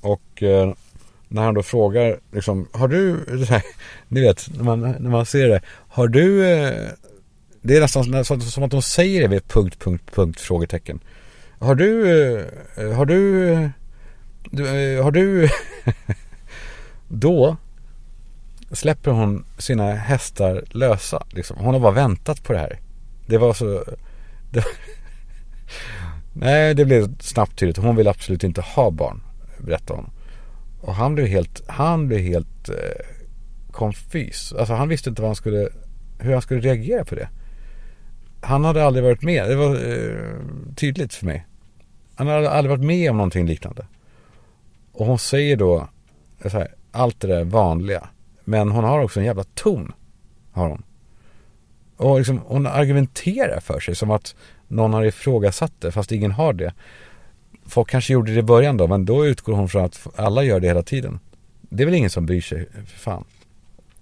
[0.00, 0.72] Och eh,
[1.28, 3.62] när han då frågar, liksom, har du, här,
[4.08, 6.88] ni vet, när man, när man ser det, har du, eh,
[7.62, 11.00] det är nästan som, som att de säger det vid punkt, punkt, punkt, frågetecken.
[11.58, 12.10] Har du,
[12.76, 13.70] eh, har du,
[14.50, 15.48] du eh, har du,
[17.08, 17.56] då
[18.72, 21.26] släpper hon sina hästar lösa.
[21.30, 21.56] Liksom.
[21.60, 22.80] Hon har bara väntat på det här.
[23.26, 23.84] Det var så,
[24.50, 24.64] det,
[26.32, 27.76] nej det blev snabbt tydligt.
[27.76, 29.20] Hon vill absolut inte ha barn,
[29.58, 30.10] Berättade hon.
[30.80, 33.06] Och han blev helt, han blev helt eh,
[33.70, 34.52] konfys.
[34.58, 35.68] Alltså han visste inte vad han skulle,
[36.18, 37.28] hur han skulle reagera på det.
[38.40, 41.46] Han hade aldrig varit med, det var eh, tydligt för mig.
[42.14, 43.86] Han hade aldrig varit med om någonting liknande.
[44.92, 45.88] Och hon säger då
[46.44, 48.08] här, allt det där vanliga.
[48.44, 49.92] Men hon har också en jävla ton.
[50.52, 50.82] Har hon.
[51.96, 54.34] Och liksom, hon argumenterar för sig som att
[54.68, 56.72] någon har ifrågasatt det fast ingen har det.
[57.68, 60.60] Folk kanske gjorde det i början då, men då utgår hon från att alla gör
[60.60, 61.18] det hela tiden.
[61.60, 63.24] Det är väl ingen som bryr sig, för fan.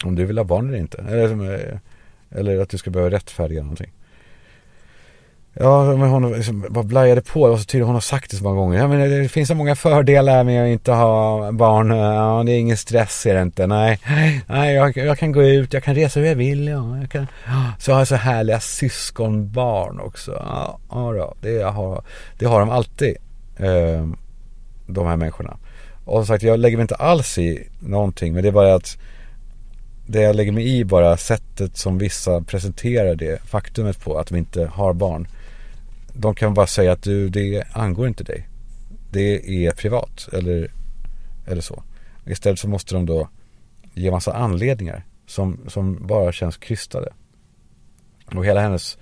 [0.05, 0.99] Om du vill ha barn eller inte.
[0.99, 1.79] Eller, eh,
[2.31, 3.93] eller att du ska behöva rättfärdiga någonting.
[5.59, 7.47] Ja, men hon liksom bara blajade på.
[7.47, 7.87] Det var så tydligt.
[7.87, 8.79] Hon har sagt det så många gånger.
[8.79, 11.91] Ja, men det finns så många fördelar med att inte ha barn.
[11.91, 13.67] Ja, det är ingen stress är det inte.
[13.67, 14.01] Nej,
[14.47, 15.73] nej jag, jag kan gå ut.
[15.73, 16.69] Jag kan resa hur jag vill.
[16.69, 17.27] Ja, jag kan.
[17.79, 20.33] Så har jag så härliga syskonbarn också.
[20.33, 22.05] Ja, ja då, det, har,
[22.39, 23.17] det har de alltid.
[23.57, 24.09] Eh,
[24.87, 25.59] de här människorna.
[26.05, 28.33] Och som sagt, jag lägger mig inte alls i någonting.
[28.35, 28.99] Men det är bara att
[30.07, 34.37] det jag lägger mig i bara sättet som vissa presenterar det faktumet på att de
[34.37, 35.29] inte har barn.
[36.13, 38.49] De kan bara säga att du, det angår inte dig.
[39.11, 40.71] Det är privat eller,
[41.47, 41.83] eller så.
[42.27, 43.29] Istället så måste de då
[43.95, 47.13] ge massa anledningar som, som bara känns krystade.
[48.35, 48.99] Och hela hennes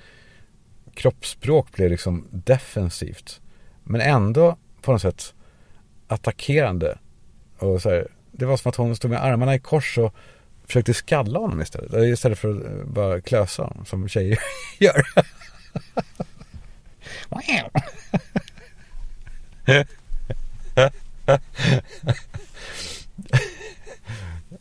[0.95, 3.41] kroppsspråk blev liksom defensivt.
[3.85, 5.35] Men ändå på något sätt
[6.09, 6.99] attackerande.
[7.59, 10.15] Och så här, det var som att hon stod med armarna i kors och
[10.67, 11.93] försökte skalla honom istället.
[11.95, 14.39] Istället för att eh, bara klösa honom som tjejer
[14.79, 15.03] gör.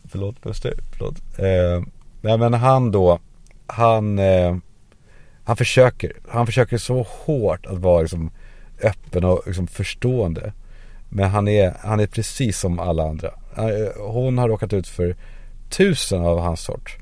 [0.09, 1.15] förlåt Buster, förlåt.
[1.39, 1.83] Eh,
[2.21, 3.19] nej men han då,
[3.67, 4.57] han, eh,
[5.43, 8.31] han försöker, han försöker så hårt att vara liksom
[8.83, 10.53] öppen och liksom förstående.
[11.09, 13.31] Men han är, han är precis som alla andra.
[13.97, 15.15] Hon har råkat ut för
[15.69, 16.97] tusen av hans sort.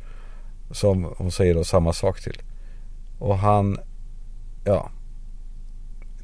[0.72, 2.42] Som hon säger då samma sak till.
[3.20, 3.78] Och han,
[4.66, 4.90] ja.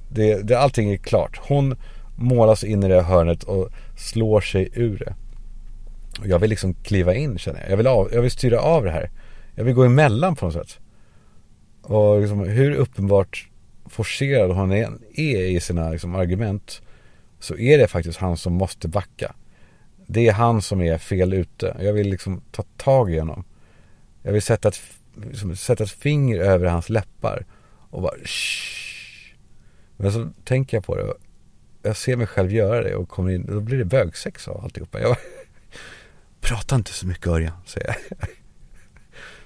[0.10, 1.40] Det, det, allting är klart.
[1.48, 1.76] Hon
[2.16, 5.16] målas in i det hörnet och slår sig ur det.
[6.20, 7.72] Och jag vill liksom kliva in känner jag.
[7.72, 9.10] Jag vill, av, jag vill styra av det här.
[9.56, 10.80] Jag vill gå emellan på något sätt.
[11.82, 13.50] Och liksom, hur uppenbart
[13.90, 16.82] forcerad han är, är i sina liksom, argument
[17.40, 19.36] så är det faktiskt han som måste backa.
[20.08, 21.78] Det är han som är fel ute.
[21.80, 23.44] Jag vill liksom ta tag i honom.
[24.24, 24.82] Jag vill sätta ett,
[25.16, 27.46] liksom, sätta ett finger över hans läppar
[27.90, 28.78] och bara Shh.
[29.98, 31.14] Men så tänker jag på det.
[31.82, 33.46] Jag ser mig själv göra det och kommer in.
[33.46, 35.00] Då blir det bögsex av alltihopa.
[35.00, 35.18] Jag
[36.42, 38.20] Prata inte så mycket Örjan, säger jag.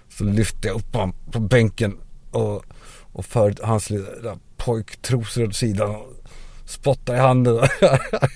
[0.09, 1.97] Så lyfter jag upp honom på bänken
[2.31, 2.65] och
[3.13, 6.07] och för hans lilla pojktrosor åt sidan och
[6.65, 7.55] spottar i handen.
[7.55, 7.65] och,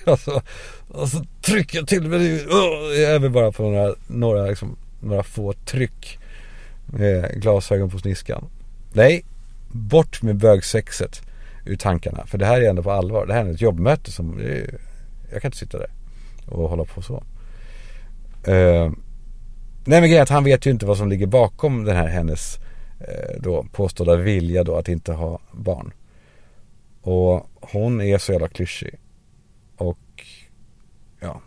[0.04, 0.42] så, alltså,
[0.88, 2.18] och så trycker jag till mig.
[2.18, 3.06] det.
[3.06, 6.18] Även bara på några, några, liksom, några få tryck
[6.86, 8.44] med glasögon på sniskan.
[8.92, 9.24] Nej,
[9.68, 11.22] bort med bögsexet
[11.64, 12.26] ur tankarna.
[12.26, 13.26] För det här är ändå på allvar.
[13.26, 14.40] Det här är ett jobbmöte som,
[15.32, 15.90] jag kan inte sitta där
[16.46, 17.22] och hålla på så.
[18.48, 18.92] Uh,
[19.84, 22.06] nej men grejen är att han vet ju inte vad som ligger bakom den här
[22.06, 22.58] hennes
[23.00, 25.92] Eh, då påstådda vilja då att inte ha barn.
[27.02, 28.94] Och hon är så jävla klyschig.
[29.76, 30.24] Och
[31.20, 31.40] ja.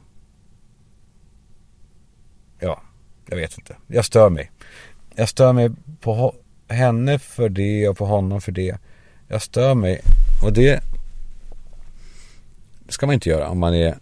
[2.60, 2.82] Ja,
[3.26, 3.76] jag vet inte.
[3.88, 4.52] Jag stör mig.
[5.16, 6.36] Jag stör mig på
[6.68, 8.78] henne för det och på honom för det.
[9.28, 10.02] Jag stör mig.
[10.44, 10.84] Och det
[12.88, 13.98] ska man inte göra om man är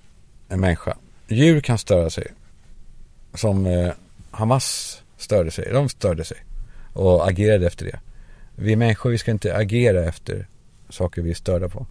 [0.50, 0.98] en människa.
[1.28, 2.28] Djur kan störa sig.
[3.34, 3.92] Som eh,
[4.32, 5.70] Hamas störde sig.
[5.72, 6.47] De störde sig
[6.98, 8.00] och agerade efter det.
[8.56, 10.48] Vi människor, vi ska inte agera efter
[10.90, 11.86] saker vi är störda på.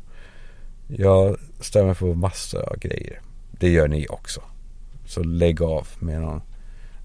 [0.88, 3.21] Jag stör mig på massor av grejer.
[3.51, 4.42] Det gör ni också.
[5.07, 6.42] Så lägg av med någon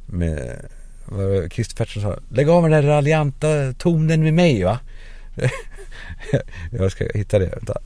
[0.06, 0.66] med
[1.06, 2.20] vad Christer Pettersson sa.
[2.32, 4.80] Lägg av med den där raljanta tonen med mig va.
[6.72, 7.46] jag ska hitta det.
[7.46, 7.78] Vänta.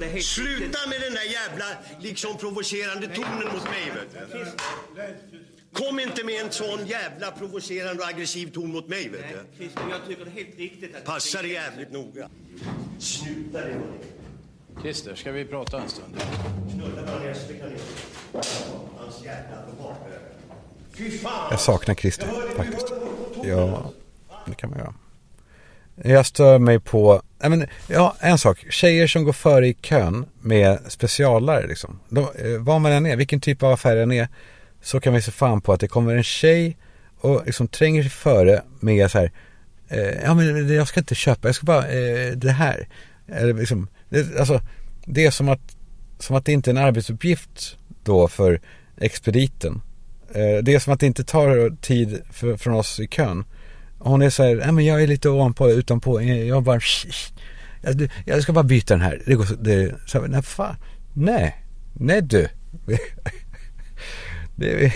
[0.00, 1.64] Det Sluta med den där jävla
[2.00, 3.92] liksom provocerande tonen mot mig.
[3.94, 5.55] Vet du.
[5.76, 9.08] Kom inte med en sån jävla provocerande och aggressiv ton mot mig.
[9.08, 9.56] Vet du.
[9.56, 11.04] Christer, jag tycker det är helt riktigt att...
[11.04, 12.28] Passa dig jävligt noga.
[12.98, 13.80] Sluta det.
[14.82, 16.16] Christer, ska vi prata en stund?
[16.72, 17.78] Knulla med nästa kanin.
[18.98, 19.96] Hans jävla advokat.
[20.94, 21.48] Fy fan.
[21.50, 22.92] Jag saknar Christer faktiskt.
[23.44, 23.92] Ja,
[24.46, 24.94] det kan man göra.
[26.02, 30.26] Jag stör mig på, nej men, ja en sak, tjejer som går före i kön
[30.40, 32.00] med specialare liksom.
[32.08, 34.28] De, eh, vad man än är, vilken typ av affär den är,
[34.82, 36.76] så kan vi se fan på att det kommer en tjej
[37.20, 39.32] och liksom tränger sig före med så här,
[39.88, 42.88] eh, ja men jag ska inte köpa, jag ska bara, eh, det här.
[43.28, 44.60] Eller liksom, det, alltså,
[45.04, 45.76] det är som att,
[46.18, 48.60] som att det inte är en arbetsuppgift då för
[49.00, 49.80] expediten.
[50.34, 53.44] Eh, det är som att det inte tar tid för, från oss i kön.
[53.98, 56.80] Hon är så här, nej men jag är lite ovanpå, utanpå, eh, jag bara,
[57.82, 59.22] jag, jag ska bara byta den här.
[59.26, 60.76] Det går så, det, så nej fan,
[61.12, 62.48] nej, nej du.
[64.56, 64.92] Det,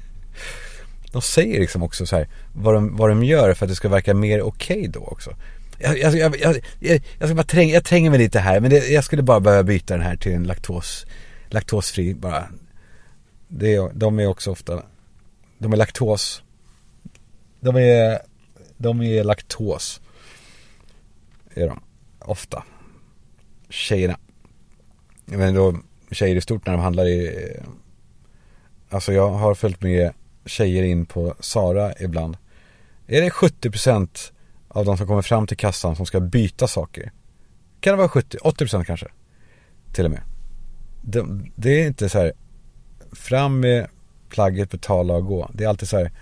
[1.12, 3.88] de säger liksom också så här, vad de, vad de gör för att det ska
[3.88, 5.36] verka mer okej okay då också.
[5.78, 6.36] Jag, jag, jag,
[6.80, 9.40] jag, jag ska bara tränga, jag tränger mig lite här men det, jag skulle bara
[9.40, 11.06] behöva byta den här till en laktos,
[11.48, 12.48] laktosfri bara.
[13.48, 14.82] Det, de är också ofta,
[15.58, 16.42] de är laktos
[17.66, 18.18] de är,
[18.76, 20.00] de är laktos.
[21.54, 21.80] Är de.
[22.18, 22.64] Ofta.
[23.68, 24.18] Tjejerna.
[25.24, 25.78] Men då
[26.10, 27.50] tjejer i stort när de handlar i
[28.90, 30.12] Alltså jag har följt med
[30.44, 32.36] tjejer in på Sara ibland.
[33.06, 34.32] Är det 70%
[34.68, 37.12] av de som kommer fram till kassan som ska byta saker?
[37.80, 39.06] Kan det vara 70, 80% kanske?
[39.92, 40.22] Till och med.
[41.02, 42.32] Det, det är inte så här
[43.12, 43.86] fram med
[44.28, 45.50] plagget, betala och gå.
[45.52, 46.12] Det är alltid så här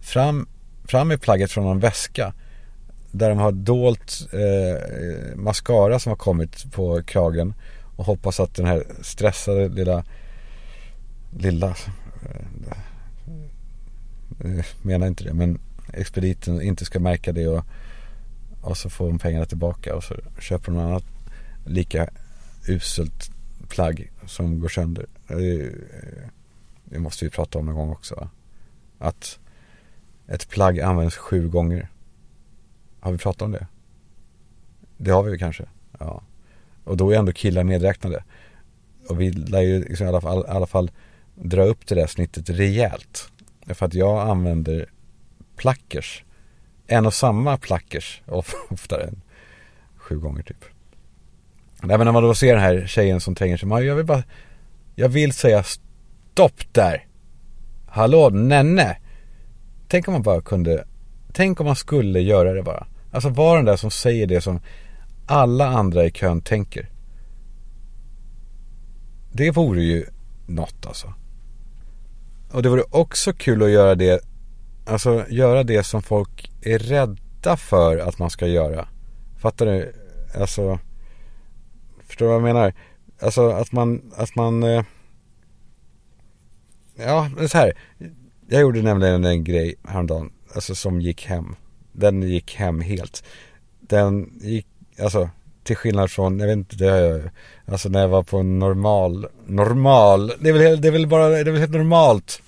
[0.00, 0.46] fram
[0.84, 2.32] fram med plagget från någon väska.
[3.10, 7.54] Där de har dolt eh, mascara som har kommit på kragen.
[7.96, 10.04] Och hoppas att den här stressade lilla,
[11.38, 11.76] lilla,
[14.44, 15.58] Eh, menar inte det, men
[15.92, 17.64] expediten inte ska märka det och,
[18.60, 21.04] och så får de pengarna tillbaka och så köper de något annat
[21.64, 22.08] lika
[22.68, 23.30] uselt
[23.68, 25.06] plagg som går sönder.
[25.28, 26.28] Det, eh,
[26.84, 28.14] det måste vi prata om någon gång också.
[28.14, 28.30] Va?
[28.98, 29.38] Att
[30.26, 31.88] ett plagg används sju gånger.
[33.00, 33.66] Har vi pratat om det?
[34.96, 35.64] Det har vi väl kanske.
[35.98, 36.22] Ja.
[36.84, 38.24] Och då är ändå killar medräknade.
[39.08, 40.90] Och vi lär ju liksom i alla fall, i alla fall
[41.34, 43.30] dra upp det där snittet rejält.
[43.66, 44.86] För att jag använder
[45.56, 46.24] plackers.
[46.86, 48.22] En och samma plackers
[48.70, 49.22] oftare än
[49.96, 50.64] sju gånger typ.
[51.82, 53.68] Nej men när man då ser den här tjejen som tränger sig.
[53.68, 54.22] Jag vill bara,
[54.94, 57.06] jag vill säga stopp där.
[57.86, 58.96] Hallå nenne.
[59.88, 60.84] Tänk om man bara kunde,
[61.32, 62.86] tänk om man skulle göra det bara.
[63.12, 64.60] Alltså vara den där som säger det som
[65.26, 66.88] alla andra i kön tänker.
[69.32, 70.06] Det vore ju
[70.46, 71.14] något alltså.
[72.52, 74.24] Och det vore också kul att göra det,
[74.86, 78.88] alltså göra det som folk är rädda för att man ska göra.
[79.38, 79.92] Fattar du?
[80.34, 80.78] Alltså,
[82.06, 82.74] förstår du vad jag menar?
[83.20, 84.84] Alltså att man, att man, eh,
[86.96, 87.72] ja, så här.
[88.48, 91.56] Jag gjorde nämligen en grej häromdagen, alltså som gick hem.
[91.92, 93.24] Den gick hem helt.
[93.80, 94.66] Den gick,
[94.98, 95.30] alltså
[95.64, 97.30] till skillnad från, jag vet inte, det,
[97.66, 101.28] alltså när jag var på en normal, normal, det är väl, det är väl bara,
[101.28, 102.42] det är väl helt normalt.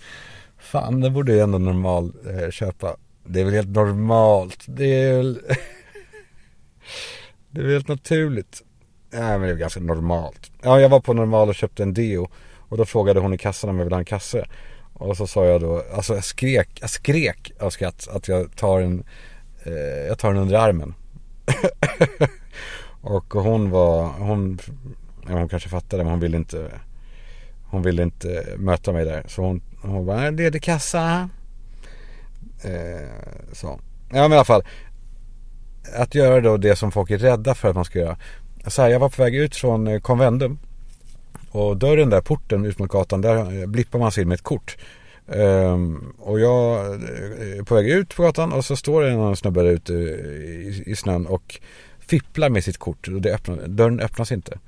[0.59, 2.97] Fan, det borde ju ändå normal eh, köpa.
[3.27, 4.65] Det är väl helt normalt.
[4.67, 5.35] Det är väl,
[7.51, 8.63] det är väl helt naturligt.
[9.11, 10.51] Nej men det är ganska normalt.
[10.63, 12.31] Ja, jag var på normal och köpte en deo.
[12.69, 14.45] Och då frågade hon i kassan om jag ville ha en kasse.
[14.93, 18.81] Och så sa jag då, alltså jag skrek, jag skrek av skratt att jag tar
[18.81, 19.05] en,
[19.65, 20.95] eh, jag tar den under armen.
[23.05, 24.59] och hon var, hon,
[25.29, 26.71] ja, hon kanske fattade men hon ville inte,
[27.65, 29.25] hon ville inte möta mig där.
[29.29, 31.29] Så hon, hon bara, ledig kassa.
[32.63, 33.09] Eh,
[33.53, 33.81] så.
[34.09, 34.65] Ja men i alla fall.
[35.97, 38.17] Att göra då det som folk är rädda för att man ska göra.
[38.67, 40.59] Så här, jag var på väg ut från eh, Convendum.
[41.51, 44.43] Och dörren där, porten ut mot gatan, där eh, blippar man sig in med ett
[44.43, 44.77] kort.
[45.27, 49.37] Um, och jag eh, är på väg ut på gatan och så står det en
[49.37, 51.61] snubbe där ute i, i snön och
[52.07, 54.59] fipplar med sitt kort och det öppnar, dörren öppnas inte.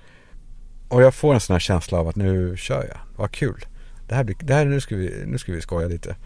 [0.89, 3.64] Och jag får en sån här känsla av att nu kör jag, vad kul.
[4.09, 6.16] Det här, blir, det här nu, ska vi, nu ska vi skoja lite.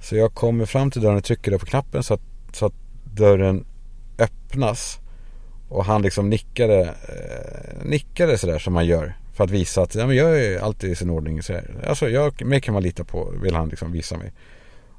[0.00, 2.20] Så jag kommer fram till dörren och trycker på knappen så att,
[2.52, 2.74] så att
[3.04, 3.64] dörren
[4.18, 4.98] öppnas.
[5.68, 10.06] Och han liksom nickade, eh, nickade sådär som man gör för att visa att ja,
[10.06, 11.42] men jag är alltid i sin ordning.
[11.42, 11.70] Så här.
[11.86, 14.32] Alltså, jag, mig kan man lita på, vill han liksom visa mig.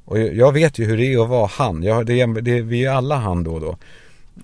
[0.06, 1.84] Och jag vet ju hur det är att vara han.
[1.84, 3.78] Jag, det, det, vi är alla han då och då.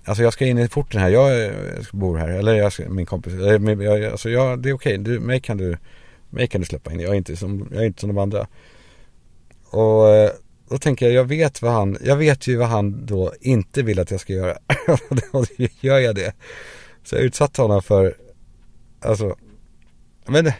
[0.04, 1.52] Alltså jag ska in i porten här, jag, jag
[1.92, 5.20] bor här, eller jag ska, min kompis, eller, jag, alltså jag, det är okej, du,
[5.20, 5.76] mig kan du,
[6.30, 8.46] mig kan du släppa in, jag är inte som, jag är inte som de andra.
[9.70, 10.30] Och eh,
[10.68, 13.98] då tänker jag, jag vet vad han, jag vet ju vad han då inte vill
[13.98, 14.58] att jag ska göra.
[14.88, 15.44] och då
[15.80, 16.32] gör jag det.
[17.04, 18.16] Så jag utsatte honom för,
[19.00, 19.36] alltså,
[20.26, 20.52] men,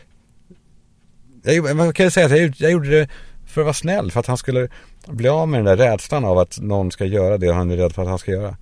[1.43, 3.09] jag, man kan ju säga att jag, jag gjorde det
[3.47, 4.69] för att vara snäll, för att han skulle
[5.07, 7.93] bli av med den där rädslan av att någon ska göra det han är rädd
[7.93, 8.57] för att han ska göra.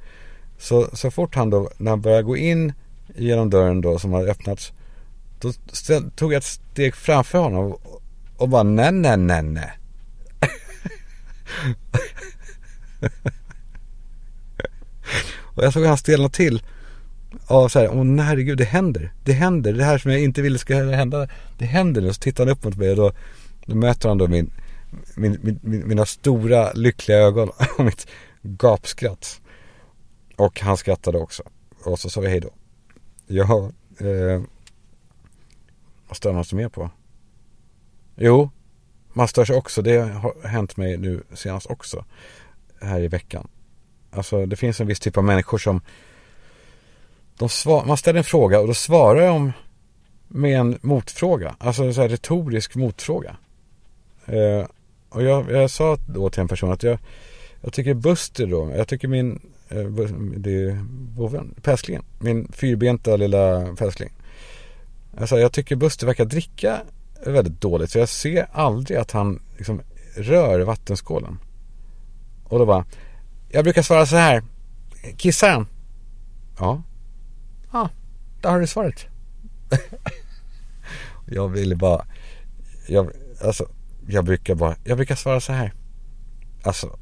[0.64, 2.72] Så, så fort han då, när han började gå in
[3.14, 4.72] genom dörren då som hade öppnats,
[5.40, 5.52] då
[6.16, 8.02] tog jag ett steg framför honom och,
[8.36, 9.70] och bara nej, nej, nej, nej.
[15.36, 16.62] och jag såg han stelna till.
[17.46, 19.12] Och så här, åh nej herregud, det händer.
[19.24, 19.72] Det händer.
[19.72, 22.12] Det här som jag inte ville ska hända, det händer nu.
[22.12, 23.12] Så tittar han upp mot mig och då,
[23.66, 24.50] då möter han då min,
[25.14, 28.06] min, min mina stora lyckliga ögon och mitt
[28.42, 29.40] gapskratt.
[30.36, 31.42] Och han skrattade också.
[31.84, 32.50] Och så sa vi hej då.
[33.26, 34.42] Ja, eh,
[36.08, 36.90] vad stör man sig mer på?
[38.16, 38.50] Jo,
[39.12, 39.82] man stör sig också.
[39.82, 42.04] Det har hänt mig nu senast också.
[42.80, 43.48] Här i veckan.
[44.10, 45.80] Alltså det finns en viss typ av människor som
[47.38, 49.52] de svar, man ställer en fråga och då svarar de
[50.28, 51.56] med en motfråga.
[51.58, 53.36] Alltså en så här retorisk motfråga.
[54.26, 54.66] Eh,
[55.08, 56.98] och jag, jag sa då till en person att jag,
[57.60, 59.84] jag tycker Buster då, jag tycker min, Eh,
[60.36, 60.78] det är
[61.16, 64.10] boven, Päsklingen, min fyrbenta lilla Päskling.
[65.16, 66.82] Alltså jag tycker Buster verkar dricka
[67.26, 69.82] väldigt dåligt så jag ser aldrig att han liksom
[70.14, 71.38] rör vattenskålen.
[72.44, 72.84] Och då bara,
[73.48, 74.42] jag brukar svara så här,
[75.16, 75.66] kissar han?
[76.58, 76.82] Ja.
[77.72, 77.90] Ja,
[78.40, 79.06] där har du svaret.
[81.26, 82.06] jag ville bara,
[82.86, 83.10] jag,
[83.44, 83.68] alltså,
[84.06, 85.72] jag brukar bara, jag brukar svara så här.
[86.62, 86.98] Alltså,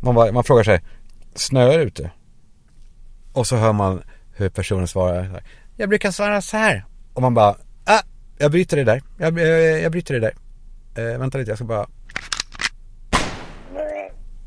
[0.00, 0.80] man, bara, man frågar sig,
[1.36, 2.10] snöar ute?
[3.32, 5.42] Och så hör man hur personen svarar,
[5.76, 6.84] jag brukar svara så här.
[7.14, 8.02] Och man bara, ah,
[8.38, 9.02] jag bryter det där.
[9.18, 10.34] Jag, jag, jag bryter det där.
[10.94, 11.86] Eh, vänta lite, jag ska bara...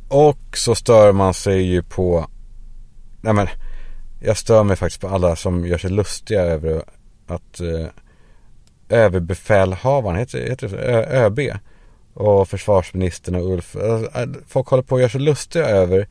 [0.07, 2.29] Och så stör man sig ju på...
[3.21, 3.47] Nej men,
[4.19, 6.83] jag stör mig faktiskt på alla som gör sig lustiga över
[7.27, 7.87] att eh,
[8.89, 11.39] överbefälhavaren, heter, heter det ÖB
[12.13, 13.75] och försvarsministern och Ulf.
[13.75, 16.07] Alltså, eh, folk håller på att göra sig lustiga över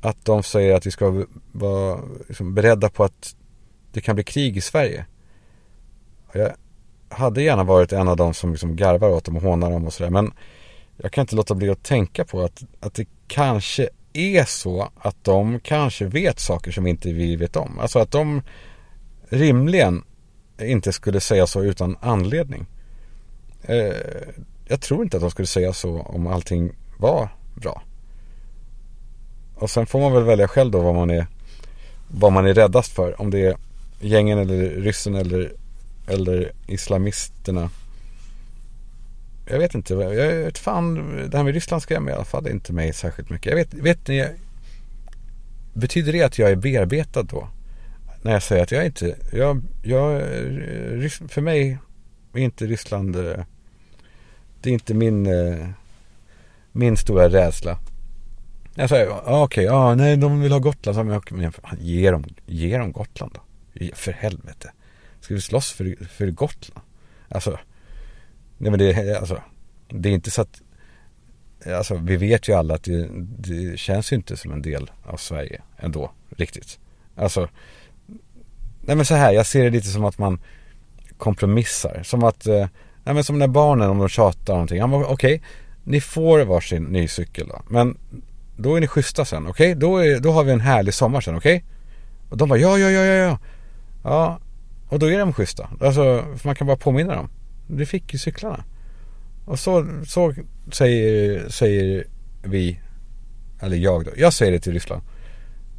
[0.00, 3.36] att de säger att vi ska vara liksom, beredda på att
[3.92, 5.06] det kan bli krig i Sverige.
[6.32, 6.52] Jag
[7.08, 9.92] hade gärna varit en av de som liksom garvar åt dem och hånar dem och
[9.92, 10.10] sådär.
[10.10, 10.32] Men
[10.96, 15.24] jag kan inte låta bli att tänka på att, att det kanske är så att
[15.24, 17.78] de kanske vet saker som inte vi vet om.
[17.78, 18.42] Alltså att de
[19.28, 20.04] rimligen
[20.60, 22.66] inte skulle säga så utan anledning.
[23.62, 23.94] Eh,
[24.68, 27.82] jag tror inte att de skulle säga så om allting var bra.
[29.60, 31.26] Och sen får man väl välja själv då vad man är,
[32.08, 33.20] vad man är räddast för.
[33.20, 33.56] Om det är
[34.00, 35.52] gängen eller ryssen eller,
[36.06, 37.70] eller islamisterna.
[39.46, 40.94] Jag vet inte, jag vet fan,
[41.30, 43.46] det här med Ryssland skrämmer i alla fall inte mig särskilt mycket.
[43.46, 44.26] Jag vet, vet ni,
[45.72, 47.48] betyder det att jag är bearbetad då?
[48.22, 50.22] När jag säger att jag inte, jag, jag,
[51.28, 51.78] för mig
[52.34, 53.44] är inte Ryssland, eh,
[54.60, 55.68] det är inte min, eh,
[56.72, 57.78] min stora rädsla.
[58.80, 60.96] Jag säger, okej, okay, ah, nej, de vill ha Gotland.
[60.96, 63.40] Så, men, ge, dem, ge dem Gotland då.
[63.94, 64.72] För helvete.
[65.20, 66.86] Ska vi slåss för, för Gotland?
[67.28, 67.58] Alltså,
[68.58, 69.42] nej men det, alltså,
[69.88, 70.62] det är inte så att,
[71.66, 73.08] alltså vi vet ju alla att det,
[73.38, 76.78] det känns ju inte som en del av Sverige ändå, riktigt.
[77.16, 77.48] Alltså,
[78.80, 80.40] nej men så här, jag ser det lite som att man
[81.18, 82.02] kompromissar.
[82.02, 82.68] Som att, eh,
[83.04, 84.78] nej men som när barnen om de tjatar någonting.
[84.78, 85.40] Ja, okej, okay,
[85.84, 87.62] ni får varsin ny cykel då.
[87.68, 87.96] Men
[88.62, 89.76] då är ni schyssta sen, okej?
[89.76, 90.14] Okay?
[90.14, 91.56] Då, då har vi en härlig sommar sen, okej?
[91.56, 91.68] Okay?
[92.30, 93.38] Och de bara, ja, ja, ja, ja, ja.
[94.04, 94.40] Ja,
[94.88, 95.70] och då är de schyssta.
[95.80, 97.30] Alltså, för man kan bara påminna dem.
[97.66, 98.64] Du fick ju cyklarna.
[99.44, 100.34] Och så, så
[100.72, 102.04] säger, säger
[102.42, 102.80] vi,
[103.60, 104.10] eller jag då.
[104.16, 105.02] Jag säger det till Ryssland.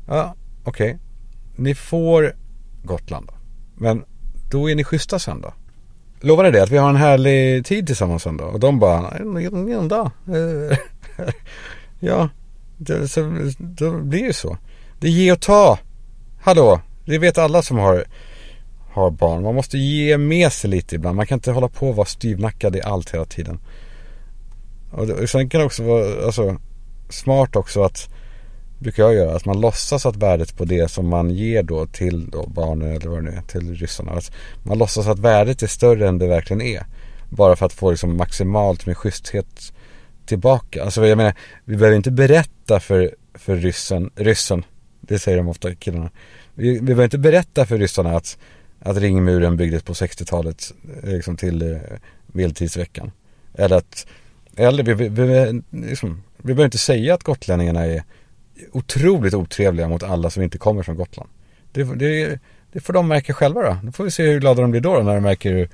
[0.08, 0.86] Ja, okej.
[0.86, 1.00] Okay.
[1.56, 2.34] Ni får
[2.84, 3.34] Gotland då.
[3.76, 4.04] Men
[4.52, 5.54] då är ni schyssta sen då.
[6.20, 8.44] Lovar det att vi har en härlig tid tillsammans sen då?
[8.44, 9.14] Och de bara,
[10.26, 10.90] ja,
[12.00, 12.30] ja
[12.86, 14.58] det, så, då blir det så.
[15.00, 15.80] Det är ge och ta.
[16.42, 18.06] Hallå, det vet alla som har,
[18.92, 19.44] har barn.
[19.44, 21.16] Man måste ge med sig lite ibland.
[21.16, 23.60] Man kan inte hålla på och vara styvnackad i allt hela tiden.
[24.92, 26.58] Och, det, och sen kan det också vara alltså,
[27.10, 28.10] smart också att
[28.80, 29.36] brukar jag göra.
[29.36, 33.10] Att man låtsas att värdet på det som man ger då till då barnen eller
[33.10, 34.12] vad det nu är, till ryssarna.
[34.12, 34.32] Att
[34.64, 36.86] man låtsas att värdet är större än det verkligen är.
[37.30, 39.74] Bara för att få liksom maximalt med schyssthet
[40.32, 40.84] tillbaka.
[40.84, 41.34] Alltså jag menar,
[41.66, 44.66] vi behöver inte berätta för, för ryssen, ryssen,
[45.02, 46.10] det säger de ofta killarna.
[46.54, 48.38] Vi, vi behöver inte berätta för ryssarna att,
[48.80, 50.74] att ringmuren byggdes på 60-talet
[51.04, 53.04] eh, liksom till eh.
[53.54, 54.08] Eller att,
[54.56, 58.04] eller vi, vi, vi, liksom, vi behöver inte säga att gotlänningarna är
[58.72, 61.30] otroligt otrevliga mot alla som inte kommer från Gotland.
[61.72, 62.40] Det, det,
[62.72, 63.78] det får de märka själva då.
[63.84, 65.70] Då får vi se hur glada de blir då, då när de märker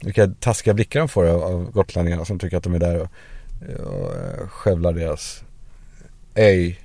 [0.00, 3.08] vilka taskiga blickar de får av, av gotlänningarna som tycker att de är där och,
[3.68, 5.44] jag eh, skövlar deras
[6.34, 6.80] ej.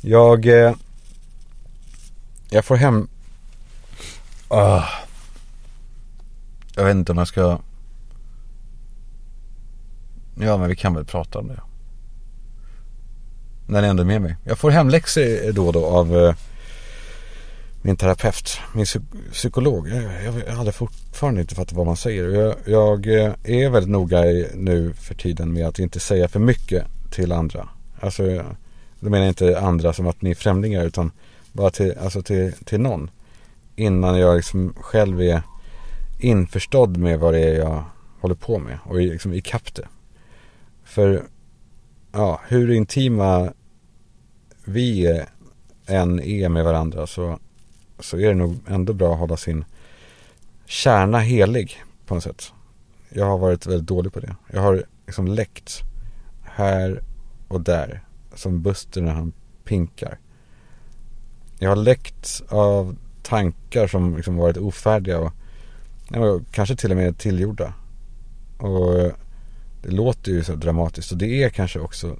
[0.00, 0.74] jag, eh,
[2.50, 3.08] jag får hem,
[4.48, 4.84] ah,
[6.74, 7.58] jag vet inte om jag ska,
[10.34, 11.60] ja men vi kan väl prata om det.
[13.66, 14.36] När ni ändå är med mig.
[14.44, 16.34] Jag får hemläxor då och då av eh,
[17.82, 18.86] min terapeut, min
[19.32, 19.88] psykolog.
[19.88, 22.28] Jag, jag, jag hade fortfarande inte fattat vad man säger.
[22.28, 26.40] Jag, jag eh, är väldigt noga i, nu för tiden med att inte säga för
[26.40, 27.68] mycket till andra.
[28.00, 28.44] Alltså,
[29.00, 31.10] då menar jag inte andra som att ni är främlingar utan
[31.52, 33.10] bara till, alltså till, till någon.
[33.76, 35.42] Innan jag liksom själv är
[36.18, 37.84] införstådd med vad det är jag
[38.20, 39.88] håller på med och liksom ikapp det.
[40.84, 41.22] För
[42.12, 43.52] ja, hur intima
[44.64, 45.22] vi
[45.86, 47.38] än är med varandra så
[48.04, 49.64] så är det nog ändå bra att hålla sin
[50.66, 52.52] kärna helig på något sätt.
[53.08, 54.36] Jag har varit väldigt dålig på det.
[54.52, 55.82] Jag har liksom läckt
[56.42, 57.02] här
[57.48, 59.32] och där som Buster när han
[59.64, 60.18] pinkar.
[61.58, 65.32] Jag har läckt av tankar som liksom varit ofärdiga och
[66.16, 67.74] och kanske till och med tillgjorda.
[68.58, 69.12] Och
[69.82, 72.16] det låter ju så dramatiskt och det är kanske också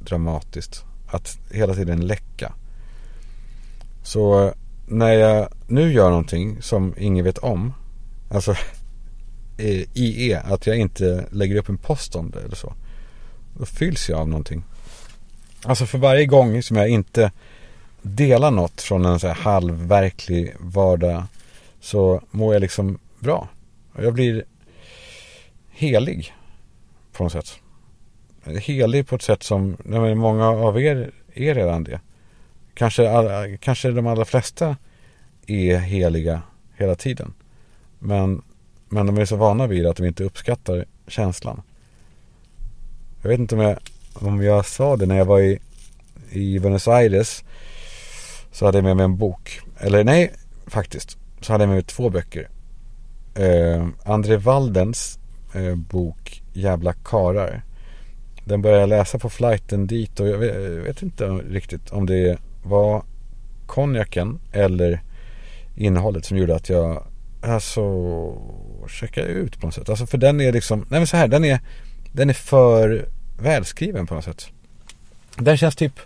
[0.00, 2.52] dramatiskt att hela tiden läcka.
[4.02, 4.54] Så
[4.86, 7.74] när jag nu gör någonting som ingen vet om.
[8.30, 8.52] Alltså
[9.58, 12.72] eh, IE, att jag inte lägger upp en post om det eller så.
[13.58, 14.64] Då fylls jag av någonting.
[15.64, 17.32] Alltså för varje gång som jag inte
[18.02, 21.24] delar något från en så här halvverklig vardag
[21.80, 23.48] så mår jag liksom bra.
[23.98, 24.44] Jag blir
[25.70, 26.34] helig
[27.12, 27.58] på något sätt.
[28.44, 29.76] Helig på ett sätt som,
[30.16, 32.00] många av er är redan det.
[32.74, 34.76] Kanske, alla, kanske de allra flesta
[35.46, 36.42] är heliga
[36.76, 37.34] hela tiden.
[37.98, 38.42] Men,
[38.88, 41.62] men de är så vana vid att de inte uppskattar känslan.
[43.22, 43.78] Jag vet inte om jag,
[44.14, 45.58] om jag sa det när jag var i,
[46.30, 47.44] i Buenos Aires.
[48.52, 49.60] Så hade jag med mig en bok.
[49.78, 50.32] Eller nej,
[50.66, 51.18] faktiskt.
[51.40, 52.48] Så hade jag med mig två böcker.
[53.34, 55.18] Eh, André Waldens
[55.54, 57.62] eh, bok Jävla karar.
[58.44, 62.06] Den började jag läsa på flighten dit och jag vet, jag vet inte riktigt om
[62.06, 63.02] det är var
[63.66, 65.00] konjaken eller
[65.76, 67.06] innehållet som gjorde att jag
[67.42, 67.82] alltså
[68.88, 69.88] checkade ut på något sätt.
[69.88, 71.60] Alltså för den är liksom, nej men så här, den är,
[72.12, 73.08] den är för
[73.38, 74.46] välskriven på något sätt.
[75.36, 76.00] Den känns typ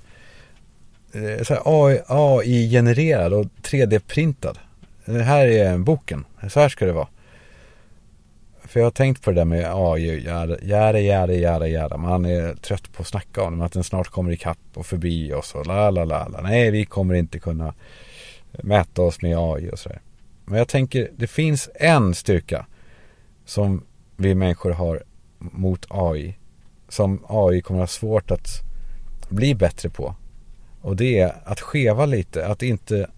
[1.13, 1.63] eh, så här
[2.07, 4.59] AI-genererad och 3D-printad.
[5.05, 7.09] Det eh, här är boken, så här ska det vara.
[8.69, 11.97] För jag har tänkt på det där med AI, jära, jära, jära, jära.
[11.97, 15.33] Man är trött på att snacka om det, att den snart kommer ikapp och förbi
[15.33, 16.41] oss och la, la, la, la.
[16.41, 17.75] Nej, vi kommer inte kunna
[18.53, 20.01] mäta oss med AI och sådär.
[20.45, 22.67] Men jag tänker, det finns en styrka
[23.45, 23.85] som
[24.17, 25.03] vi människor har
[25.39, 26.37] mot AI.
[26.89, 28.49] Som AI kommer att ha svårt att
[29.29, 30.15] bli bättre på.
[30.81, 33.11] Och det är att skeva lite, att inte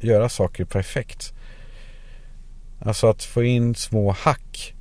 [0.00, 1.32] göra saker perfekt.
[2.80, 4.73] Alltså att få in små hack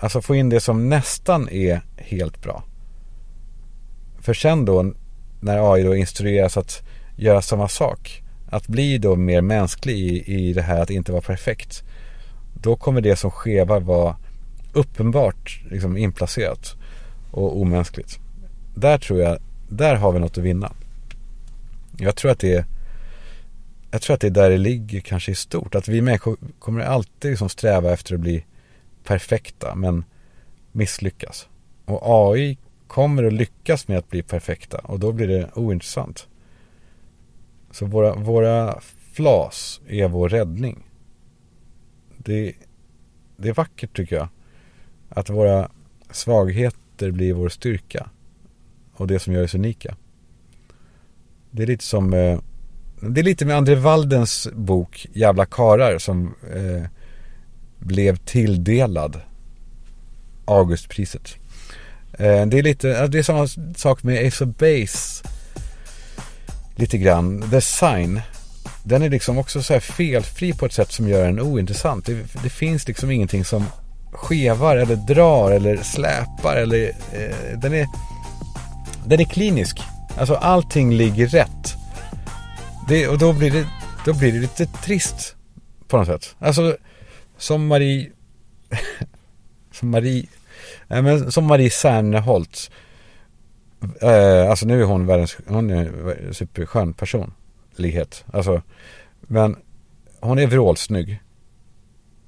[0.00, 2.64] Alltså få in det som nästan är helt bra.
[4.20, 4.92] För sen då
[5.40, 6.82] när AI då instrueras att
[7.16, 8.22] göra samma sak.
[8.50, 11.82] Att bli då mer mänsklig i, i det här att inte vara perfekt.
[12.54, 14.16] Då kommer det som skevar vara
[14.72, 16.74] uppenbart liksom inplacerat
[17.30, 18.18] och omänskligt.
[18.74, 19.38] Där tror jag,
[19.68, 20.72] där har vi något att vinna.
[21.98, 22.64] Jag tror att det är
[23.90, 25.74] jag tror att det är där det ligger kanske i stort.
[25.74, 28.44] Att vi människor kommer alltid liksom sträva efter att bli
[29.10, 30.04] perfekta men
[30.72, 31.48] misslyckas.
[31.84, 36.28] Och AI kommer att lyckas med att bli perfekta och då blir det ointressant.
[37.70, 38.80] Så våra, våra
[39.12, 40.86] flas är vår räddning.
[42.16, 42.54] Det,
[43.36, 44.28] det är vackert tycker jag.
[45.08, 45.70] Att våra
[46.10, 48.10] svagheter blir vår styrka.
[48.92, 49.96] Och det som gör oss unika.
[51.50, 52.38] Det är lite som eh,
[53.00, 56.99] Det är lite med André Waldens bok Jävla karar som eh,
[57.80, 59.20] blev tilldelad
[60.44, 61.36] Augustpriset.
[62.12, 65.24] Eh, det är lite, det är samma sak med Ace of Base.
[66.76, 67.50] Lite grann.
[67.50, 68.20] The Sign.
[68.82, 72.06] Den är liksom också så här felfri på ett sätt som gör den ointressant.
[72.06, 73.66] Det, det finns liksom ingenting som
[74.12, 77.86] skevar eller drar eller släpar eller eh, den är
[79.06, 79.80] den är klinisk.
[80.16, 81.74] Alltså allting ligger rätt.
[82.88, 83.66] Det, och då blir det,
[84.04, 85.36] då blir det lite trist
[85.88, 86.36] på något sätt.
[86.38, 86.76] Alltså
[87.40, 88.10] som Marie
[89.72, 90.26] som Marie
[90.88, 92.70] nej, men som Marie Serneholtz.
[94.00, 98.24] eh, alltså nu är hon världens hon är en superskön personlighet.
[98.32, 98.62] Alltså
[99.20, 99.56] men
[100.20, 101.20] hon är vrålsnygg.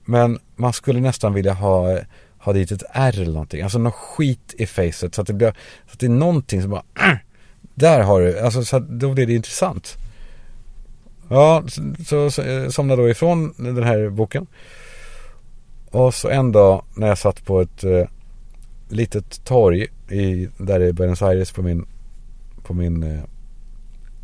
[0.05, 1.99] Men man skulle nästan vilja ha,
[2.39, 3.63] ha dit ett R eller någonting.
[3.63, 5.15] Alltså något skit i facet.
[5.15, 5.51] Så att det blir,
[5.87, 7.17] så att det är någonting som bara, äh,
[7.75, 9.97] där har du, alltså så att då blir det intressant.
[11.29, 11.65] Ja,
[12.07, 14.47] så, så eh, somnade då ifrån den här boken.
[15.93, 18.05] Och så en dag när jag satt på ett eh,
[18.89, 21.87] litet torg i, där i Buenos Aires på min,
[22.63, 23.23] på min eh,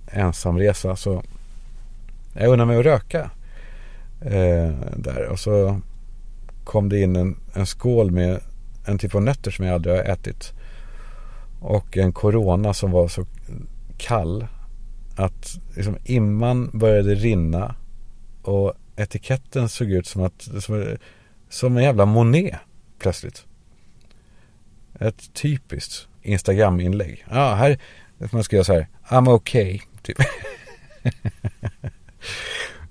[0.06, 1.22] ensamresa så
[2.32, 3.30] jag unnade mig att röka.
[4.20, 5.80] Eh, där och så
[6.64, 8.40] kom det in en, en skål med
[8.86, 10.52] en typ av nötter som jag aldrig har ätit.
[11.60, 13.26] Och en corona som var så
[13.96, 14.46] kall
[15.16, 17.74] att liksom imman började rinna
[18.42, 20.96] och etiketten såg ut som att som,
[21.48, 22.54] som en jävla Monet
[22.98, 23.44] plötsligt.
[25.00, 27.24] Ett typiskt Instagram-inlägg.
[27.30, 27.78] Ja, här
[28.32, 28.88] man ska göra så här.
[29.08, 29.80] I'm okay.
[30.02, 30.20] Typ.
[30.20, 30.24] Uh,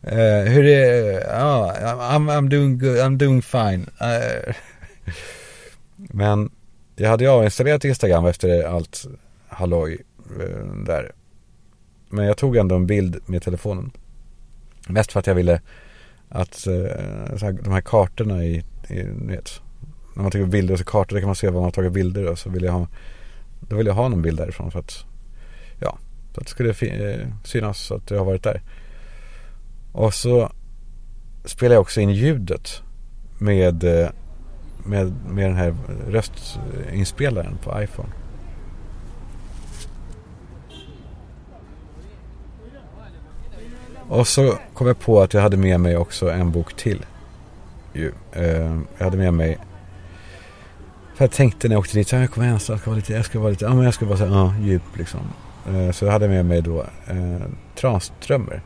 [0.52, 3.86] hur är Ja, I'm, I'm doing good, I'm doing fine.
[4.02, 4.54] Uh,
[5.96, 6.52] men
[6.96, 9.06] jag hade ju avinstallerat Instagram efter allt
[9.48, 9.98] halloj
[10.40, 11.12] eh, där.
[12.10, 13.92] Men jag tog ändå en bild med telefonen.
[14.88, 15.62] Mest för att jag ville
[16.30, 16.74] att eh,
[17.42, 19.62] här, de här kartorna i, i vet,
[20.16, 21.94] när man tar bilder och så kartor, där kan man se var man har tagit
[21.94, 22.88] bilder och så vill jag ha,
[23.60, 25.06] då vill jag ha någon bild därifrån för att,
[25.80, 25.98] ja,
[26.34, 28.62] så att det skulle eh, synas att jag har varit där.
[29.92, 30.52] Och så
[31.46, 32.82] spelar jag också in ljudet
[33.38, 34.10] med, eh,
[34.86, 35.76] med, med den här
[36.08, 38.10] röstinspelaren på iPhone.
[44.10, 47.06] Och så kom jag på att jag hade med mig också en bok till.
[48.34, 49.58] Eh, jag hade med mig
[51.18, 53.26] för jag tänkte när jag åkte dit, jag kommer ensam, jag ska vara lite, jag
[53.26, 55.20] ska vara lite, ja men jag ska vara så ja, djup liksom.
[55.68, 58.62] Eh, så jag hade med mig då eh, Tranströmer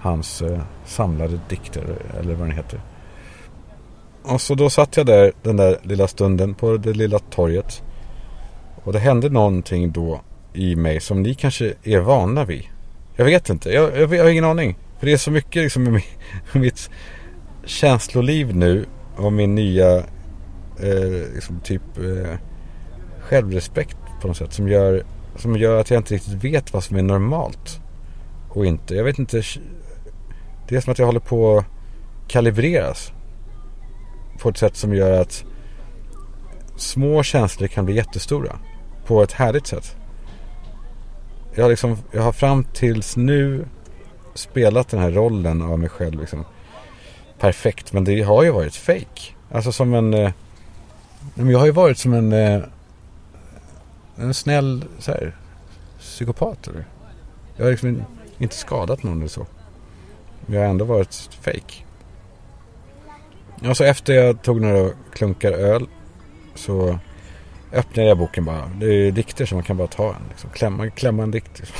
[0.00, 1.84] hans eh, samlade dikter
[2.20, 2.80] eller vad den heter.
[4.22, 7.82] Och så då satt jag där den där lilla stunden på det lilla torget.
[8.84, 10.20] Och det hände någonting då
[10.52, 12.64] i mig som ni kanske är vana vid.
[13.16, 14.78] Jag vet inte, jag, jag, jag har ingen aning.
[14.98, 16.18] För det är så mycket liksom i mitt,
[16.52, 16.90] mitt
[17.64, 18.86] känsloliv nu
[19.16, 19.96] och min nya
[20.80, 22.38] eh, liksom typ eh,
[23.20, 25.04] självrespekt på något sätt som gör,
[25.36, 27.80] som gör att jag inte riktigt vet vad som är normalt
[28.48, 28.94] och inte.
[28.94, 29.42] Jag vet inte
[30.68, 31.64] det är som att jag håller på att
[32.28, 33.12] kalibreras.
[34.38, 35.44] På ett sätt som gör att
[36.76, 38.58] små känslor kan bli jättestora.
[39.06, 39.96] På ett härligt sätt.
[41.56, 43.64] Jag har, liksom, jag har fram tills nu
[44.34, 46.44] spelat den här rollen av mig själv liksom,
[47.38, 47.92] perfekt.
[47.92, 49.34] Men det har ju varit fake.
[49.50, 50.14] Alltså som en...
[50.14, 50.32] Eh,
[51.34, 52.32] jag har ju varit som en...
[52.32, 52.62] Eh,
[54.16, 55.36] en snäll så här,
[55.98, 56.68] psykopat.
[56.68, 56.84] Eller?
[57.56, 58.04] Jag har liksom
[58.38, 59.46] inte skadat någon eller så.
[60.46, 61.84] Jag har ändå varit fake.
[63.68, 65.86] Och så efter jag tog några klunkar öl
[66.54, 66.98] så
[67.72, 68.70] öppnade jag boken bara.
[68.80, 70.28] Det är dikter som man kan bara ta en.
[70.28, 70.50] Liksom.
[70.50, 71.58] Klämma, klämma en dikt.
[71.58, 71.76] Liksom.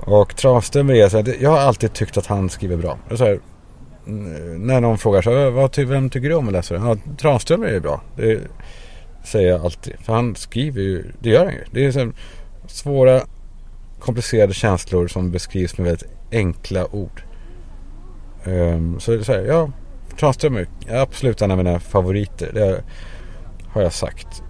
[0.00, 2.98] Och Tranströmer är så här, jag har alltid tyckt att han skriver bra.
[3.14, 3.40] Så här,
[4.56, 6.86] när någon frågar så vad, vem tycker du om att läsa den?
[6.86, 8.02] Ja, Tranströmer är bra.
[8.16, 8.40] Det
[9.24, 9.94] säger jag alltid.
[10.00, 11.64] För han skriver ju, det gör han ju.
[11.70, 12.12] Det är så här,
[12.66, 13.20] svåra
[14.00, 17.22] komplicerade känslor som beskrivs med väldigt enkla ord.
[18.44, 19.70] Um, så, så här, ja,
[20.18, 22.50] Tranströmer är absolut en av mina favoriter.
[22.52, 22.82] Det
[23.68, 24.42] har jag sagt.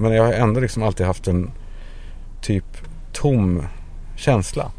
[0.00, 1.50] Men jag har ändå liksom alltid haft en
[2.40, 2.76] typ
[3.12, 3.66] tom
[4.16, 4.72] känsla.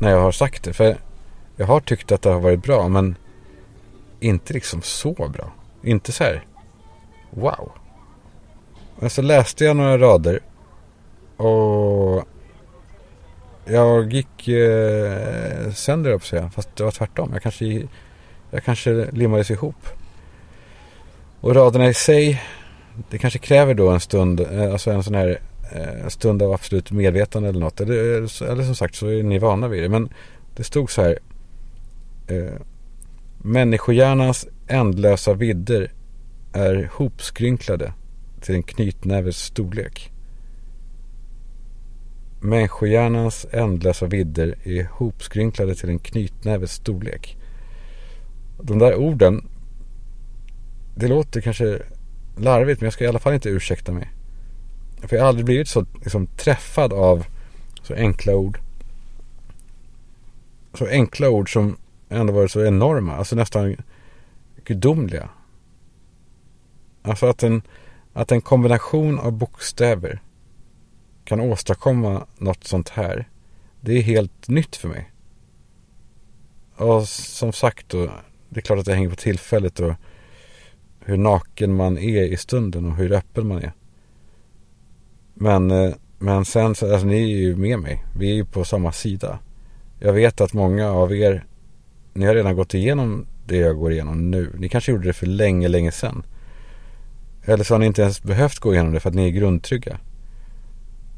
[0.00, 0.72] När jag har sagt det.
[0.72, 0.96] För
[1.56, 3.16] jag har tyckt att det har varit bra men
[4.20, 5.52] inte liksom så bra.
[5.82, 6.44] Inte så här
[7.30, 7.72] wow.
[8.98, 10.40] Men så läste jag några rader
[11.36, 12.24] och
[13.64, 16.50] jag gick eh, sönder upp säga.
[16.54, 17.30] Fast det var tvärtom.
[17.32, 17.82] Jag kanske,
[18.50, 19.86] jag kanske limmades ihop.
[21.40, 22.42] Och raderna i sig.
[23.10, 24.40] Det kanske kräver då en stund.
[24.40, 25.40] Eh, alltså en sån här
[25.72, 27.80] eh, stund av absolut medvetande eller något.
[27.80, 29.88] Eller, eh, eller som sagt så är ni vana vid det.
[29.88, 30.08] Men
[30.56, 31.18] det stod så här.
[32.26, 32.60] Eh,
[33.42, 35.92] Människohjärnans ändlösa vidder
[36.52, 37.92] är hopskrynklade
[38.40, 40.12] till en knytnäves storlek.
[42.40, 47.36] Människohjärnans ändlösa vidder är hopskrynklade till en knytnäves storlek.
[48.62, 49.48] De där orden
[50.94, 51.82] det låter kanske
[52.36, 54.10] larvigt men jag ska i alla fall inte ursäkta mig.
[55.02, 57.24] För jag har aldrig blivit så liksom, träffad av
[57.82, 58.58] så enkla ord.
[60.74, 61.76] Så enkla ord som
[62.08, 63.76] ändå varit så enorma, alltså nästan
[64.64, 65.28] gudomliga.
[67.02, 67.62] Alltså att en,
[68.12, 70.20] att en kombination av bokstäver
[71.24, 73.28] kan åstadkomma något sånt här.
[73.80, 75.10] Det är helt nytt för mig.
[76.76, 78.10] Och som sagt då,
[78.48, 79.94] det är klart att det hänger på tillfället och
[81.04, 83.72] hur naken man är i stunden och hur öppen man är.
[85.34, 88.04] Men, eh, men sen, så, alltså ni är ju med mig.
[88.18, 89.38] Vi är ju på samma sida.
[89.98, 91.44] Jag vet att många av er,
[92.14, 94.52] ni har redan gått igenom det jag går igenom nu.
[94.58, 96.22] Ni kanske gjorde det för länge, länge sedan.
[97.44, 99.98] Eller så har ni inte ens behövt gå igenom det för att ni är grundtrygga.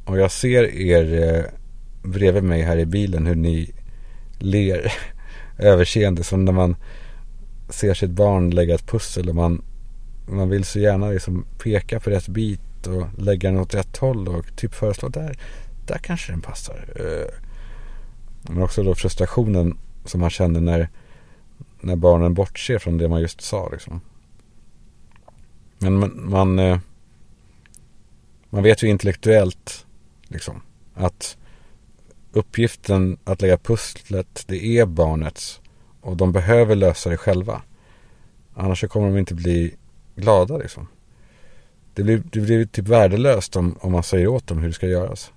[0.04, 1.44] Och jag ser er eh,
[2.02, 3.70] bredvid mig här i bilen hur ni
[4.38, 4.92] ler
[5.58, 6.76] överseende som när man
[7.68, 9.62] ser sitt barn lägga ett pussel och man,
[10.26, 14.28] man vill så gärna liksom peka på rätt bit och lägga den åt rätt håll
[14.28, 15.38] och typ föreslå där,
[15.86, 16.88] där kanske den passar.
[16.96, 17.34] Eh,
[18.42, 20.88] men också då frustrationen som man känner när,
[21.80, 24.00] när barnen bortser från det man just sa liksom.
[25.78, 26.78] Men man, man, eh,
[28.50, 29.86] man vet ju intellektuellt
[30.28, 30.62] liksom
[30.94, 31.36] att
[32.32, 35.60] uppgiften att lägga pusslet det är barnets
[36.00, 37.62] och de behöver lösa det själva.
[38.54, 39.74] Annars kommer de inte bli
[40.16, 40.88] glada liksom.
[41.94, 44.86] Det blir, det blir typ värdelöst om, om man säger åt dem hur det ska
[44.86, 45.32] göras.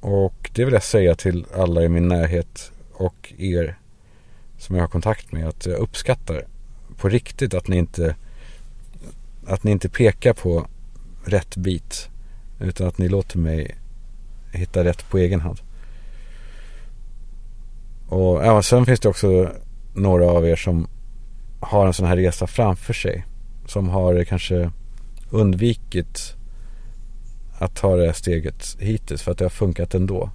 [0.00, 3.78] Och det vill jag säga till alla i min närhet och er
[4.58, 6.46] som jag har kontakt med att jag uppskattar
[6.96, 8.16] på riktigt att ni inte
[9.46, 10.66] att ni inte pekar på
[11.24, 12.08] rätt bit
[12.60, 13.76] utan att ni låter mig
[14.52, 15.60] hitta rätt på egen hand.
[18.08, 19.52] Och ja, sen finns det också
[19.94, 20.88] några av er som
[21.62, 23.26] har en sån här resa framför sig.
[23.66, 24.70] Som har kanske
[25.30, 26.36] undvikit
[27.58, 30.30] att ta det här steget hittills för att det har funkat ändå.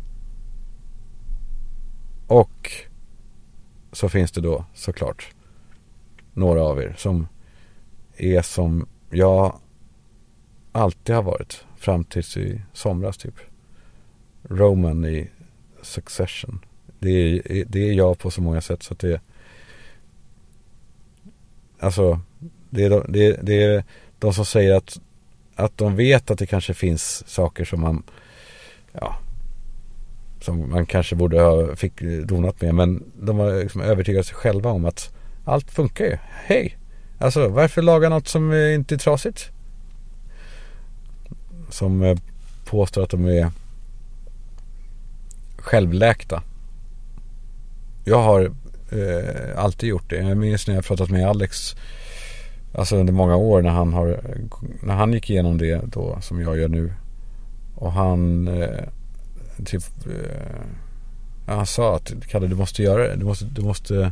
[2.27, 2.71] Och
[3.91, 5.27] så finns det då såklart
[6.33, 7.27] några av er som
[8.17, 9.59] är som jag
[10.71, 13.35] alltid har varit fram tills i somras typ.
[14.43, 15.29] Roman i
[15.81, 16.59] Succession.
[16.99, 19.21] Det är, det är jag på så många sätt så att det
[21.79, 22.19] Alltså
[22.69, 23.83] det är, det, det är
[24.19, 24.99] de som säger att
[25.55, 28.03] Att de vet att det kanske finns saker som man
[28.93, 29.15] Ja
[30.41, 34.69] Som man kanske borde ha fick donat med men de har liksom övertygat sig själva
[34.69, 35.13] om att
[35.47, 36.17] Allt funkar ju.
[36.21, 36.77] Hej!
[37.17, 39.51] Alltså varför laga något som inte är trasigt?
[41.69, 42.17] Som eh,
[42.65, 43.51] påstår att de är
[45.57, 46.43] självläkta.
[48.05, 48.55] Jag har
[48.91, 50.15] eh, alltid gjort det.
[50.15, 51.75] Jag minns när jag pratat med Alex
[52.73, 54.19] Alltså under många år när han har
[54.81, 56.93] När han gick igenom det då som jag gör nu
[57.75, 58.83] Och han eh,
[59.65, 60.61] Typ eh,
[61.45, 63.15] Han sa att Kalle du måste göra det.
[63.15, 64.11] Du måste, du måste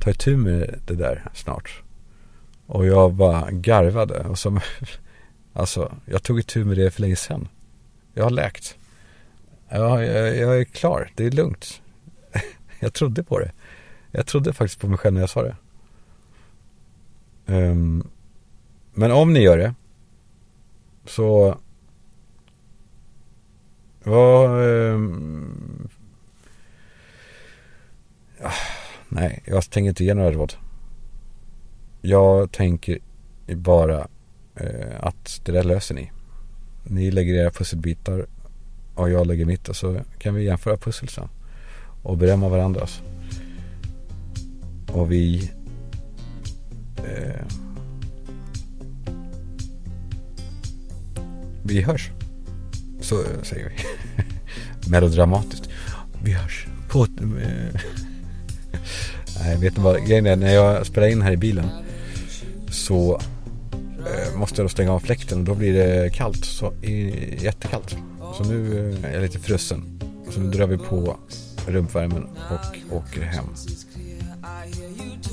[0.00, 1.82] ta itu med det där snart.
[2.66, 4.20] Och jag bara garvade.
[4.20, 4.60] Och som,
[5.52, 7.48] alltså jag tog itu med det för länge sedan.
[8.14, 8.76] Jag har läkt.
[9.68, 11.10] Jag, jag, jag är klar.
[11.14, 11.80] Det är lugnt.
[12.80, 13.52] jag trodde på det.
[14.16, 15.56] Jag trodde faktiskt på mig själv när jag sa det.
[17.46, 18.10] Um,
[18.94, 19.74] men om ni gör det
[21.04, 21.58] så
[24.04, 25.88] vad um,
[28.40, 28.52] ah,
[29.08, 30.54] nej, jag tänker inte ge några råd.
[32.00, 32.98] Jag tänker
[33.46, 34.08] bara
[34.60, 36.12] uh, att det där löser ni.
[36.84, 38.26] Ni lägger era pusselbitar
[38.94, 41.28] och jag lägger mitt och så kan vi jämföra pussel sen.
[42.02, 43.02] Och berömma varandras.
[44.92, 45.50] Och vi
[46.96, 47.46] eh,
[51.68, 52.10] Vi hörs.
[53.00, 53.74] Så säger vi.
[54.90, 55.68] Melodramatiskt.
[56.22, 56.66] Vi hörs.
[56.88, 57.02] På...
[57.02, 57.80] Eh,
[59.40, 60.36] Nej, vet ni vad grejen är.
[60.36, 61.68] När jag spelar in här i bilen
[62.70, 63.20] så
[63.80, 66.44] eh, måste jag då stänga av fläkten och då blir det kallt.
[66.44, 66.72] Så,
[67.38, 67.96] jättekallt.
[68.36, 70.00] Så nu eh, är jag lite frusen.
[70.30, 71.16] Så nu drar vi på
[71.66, 73.44] rumpvärmen och åker hem.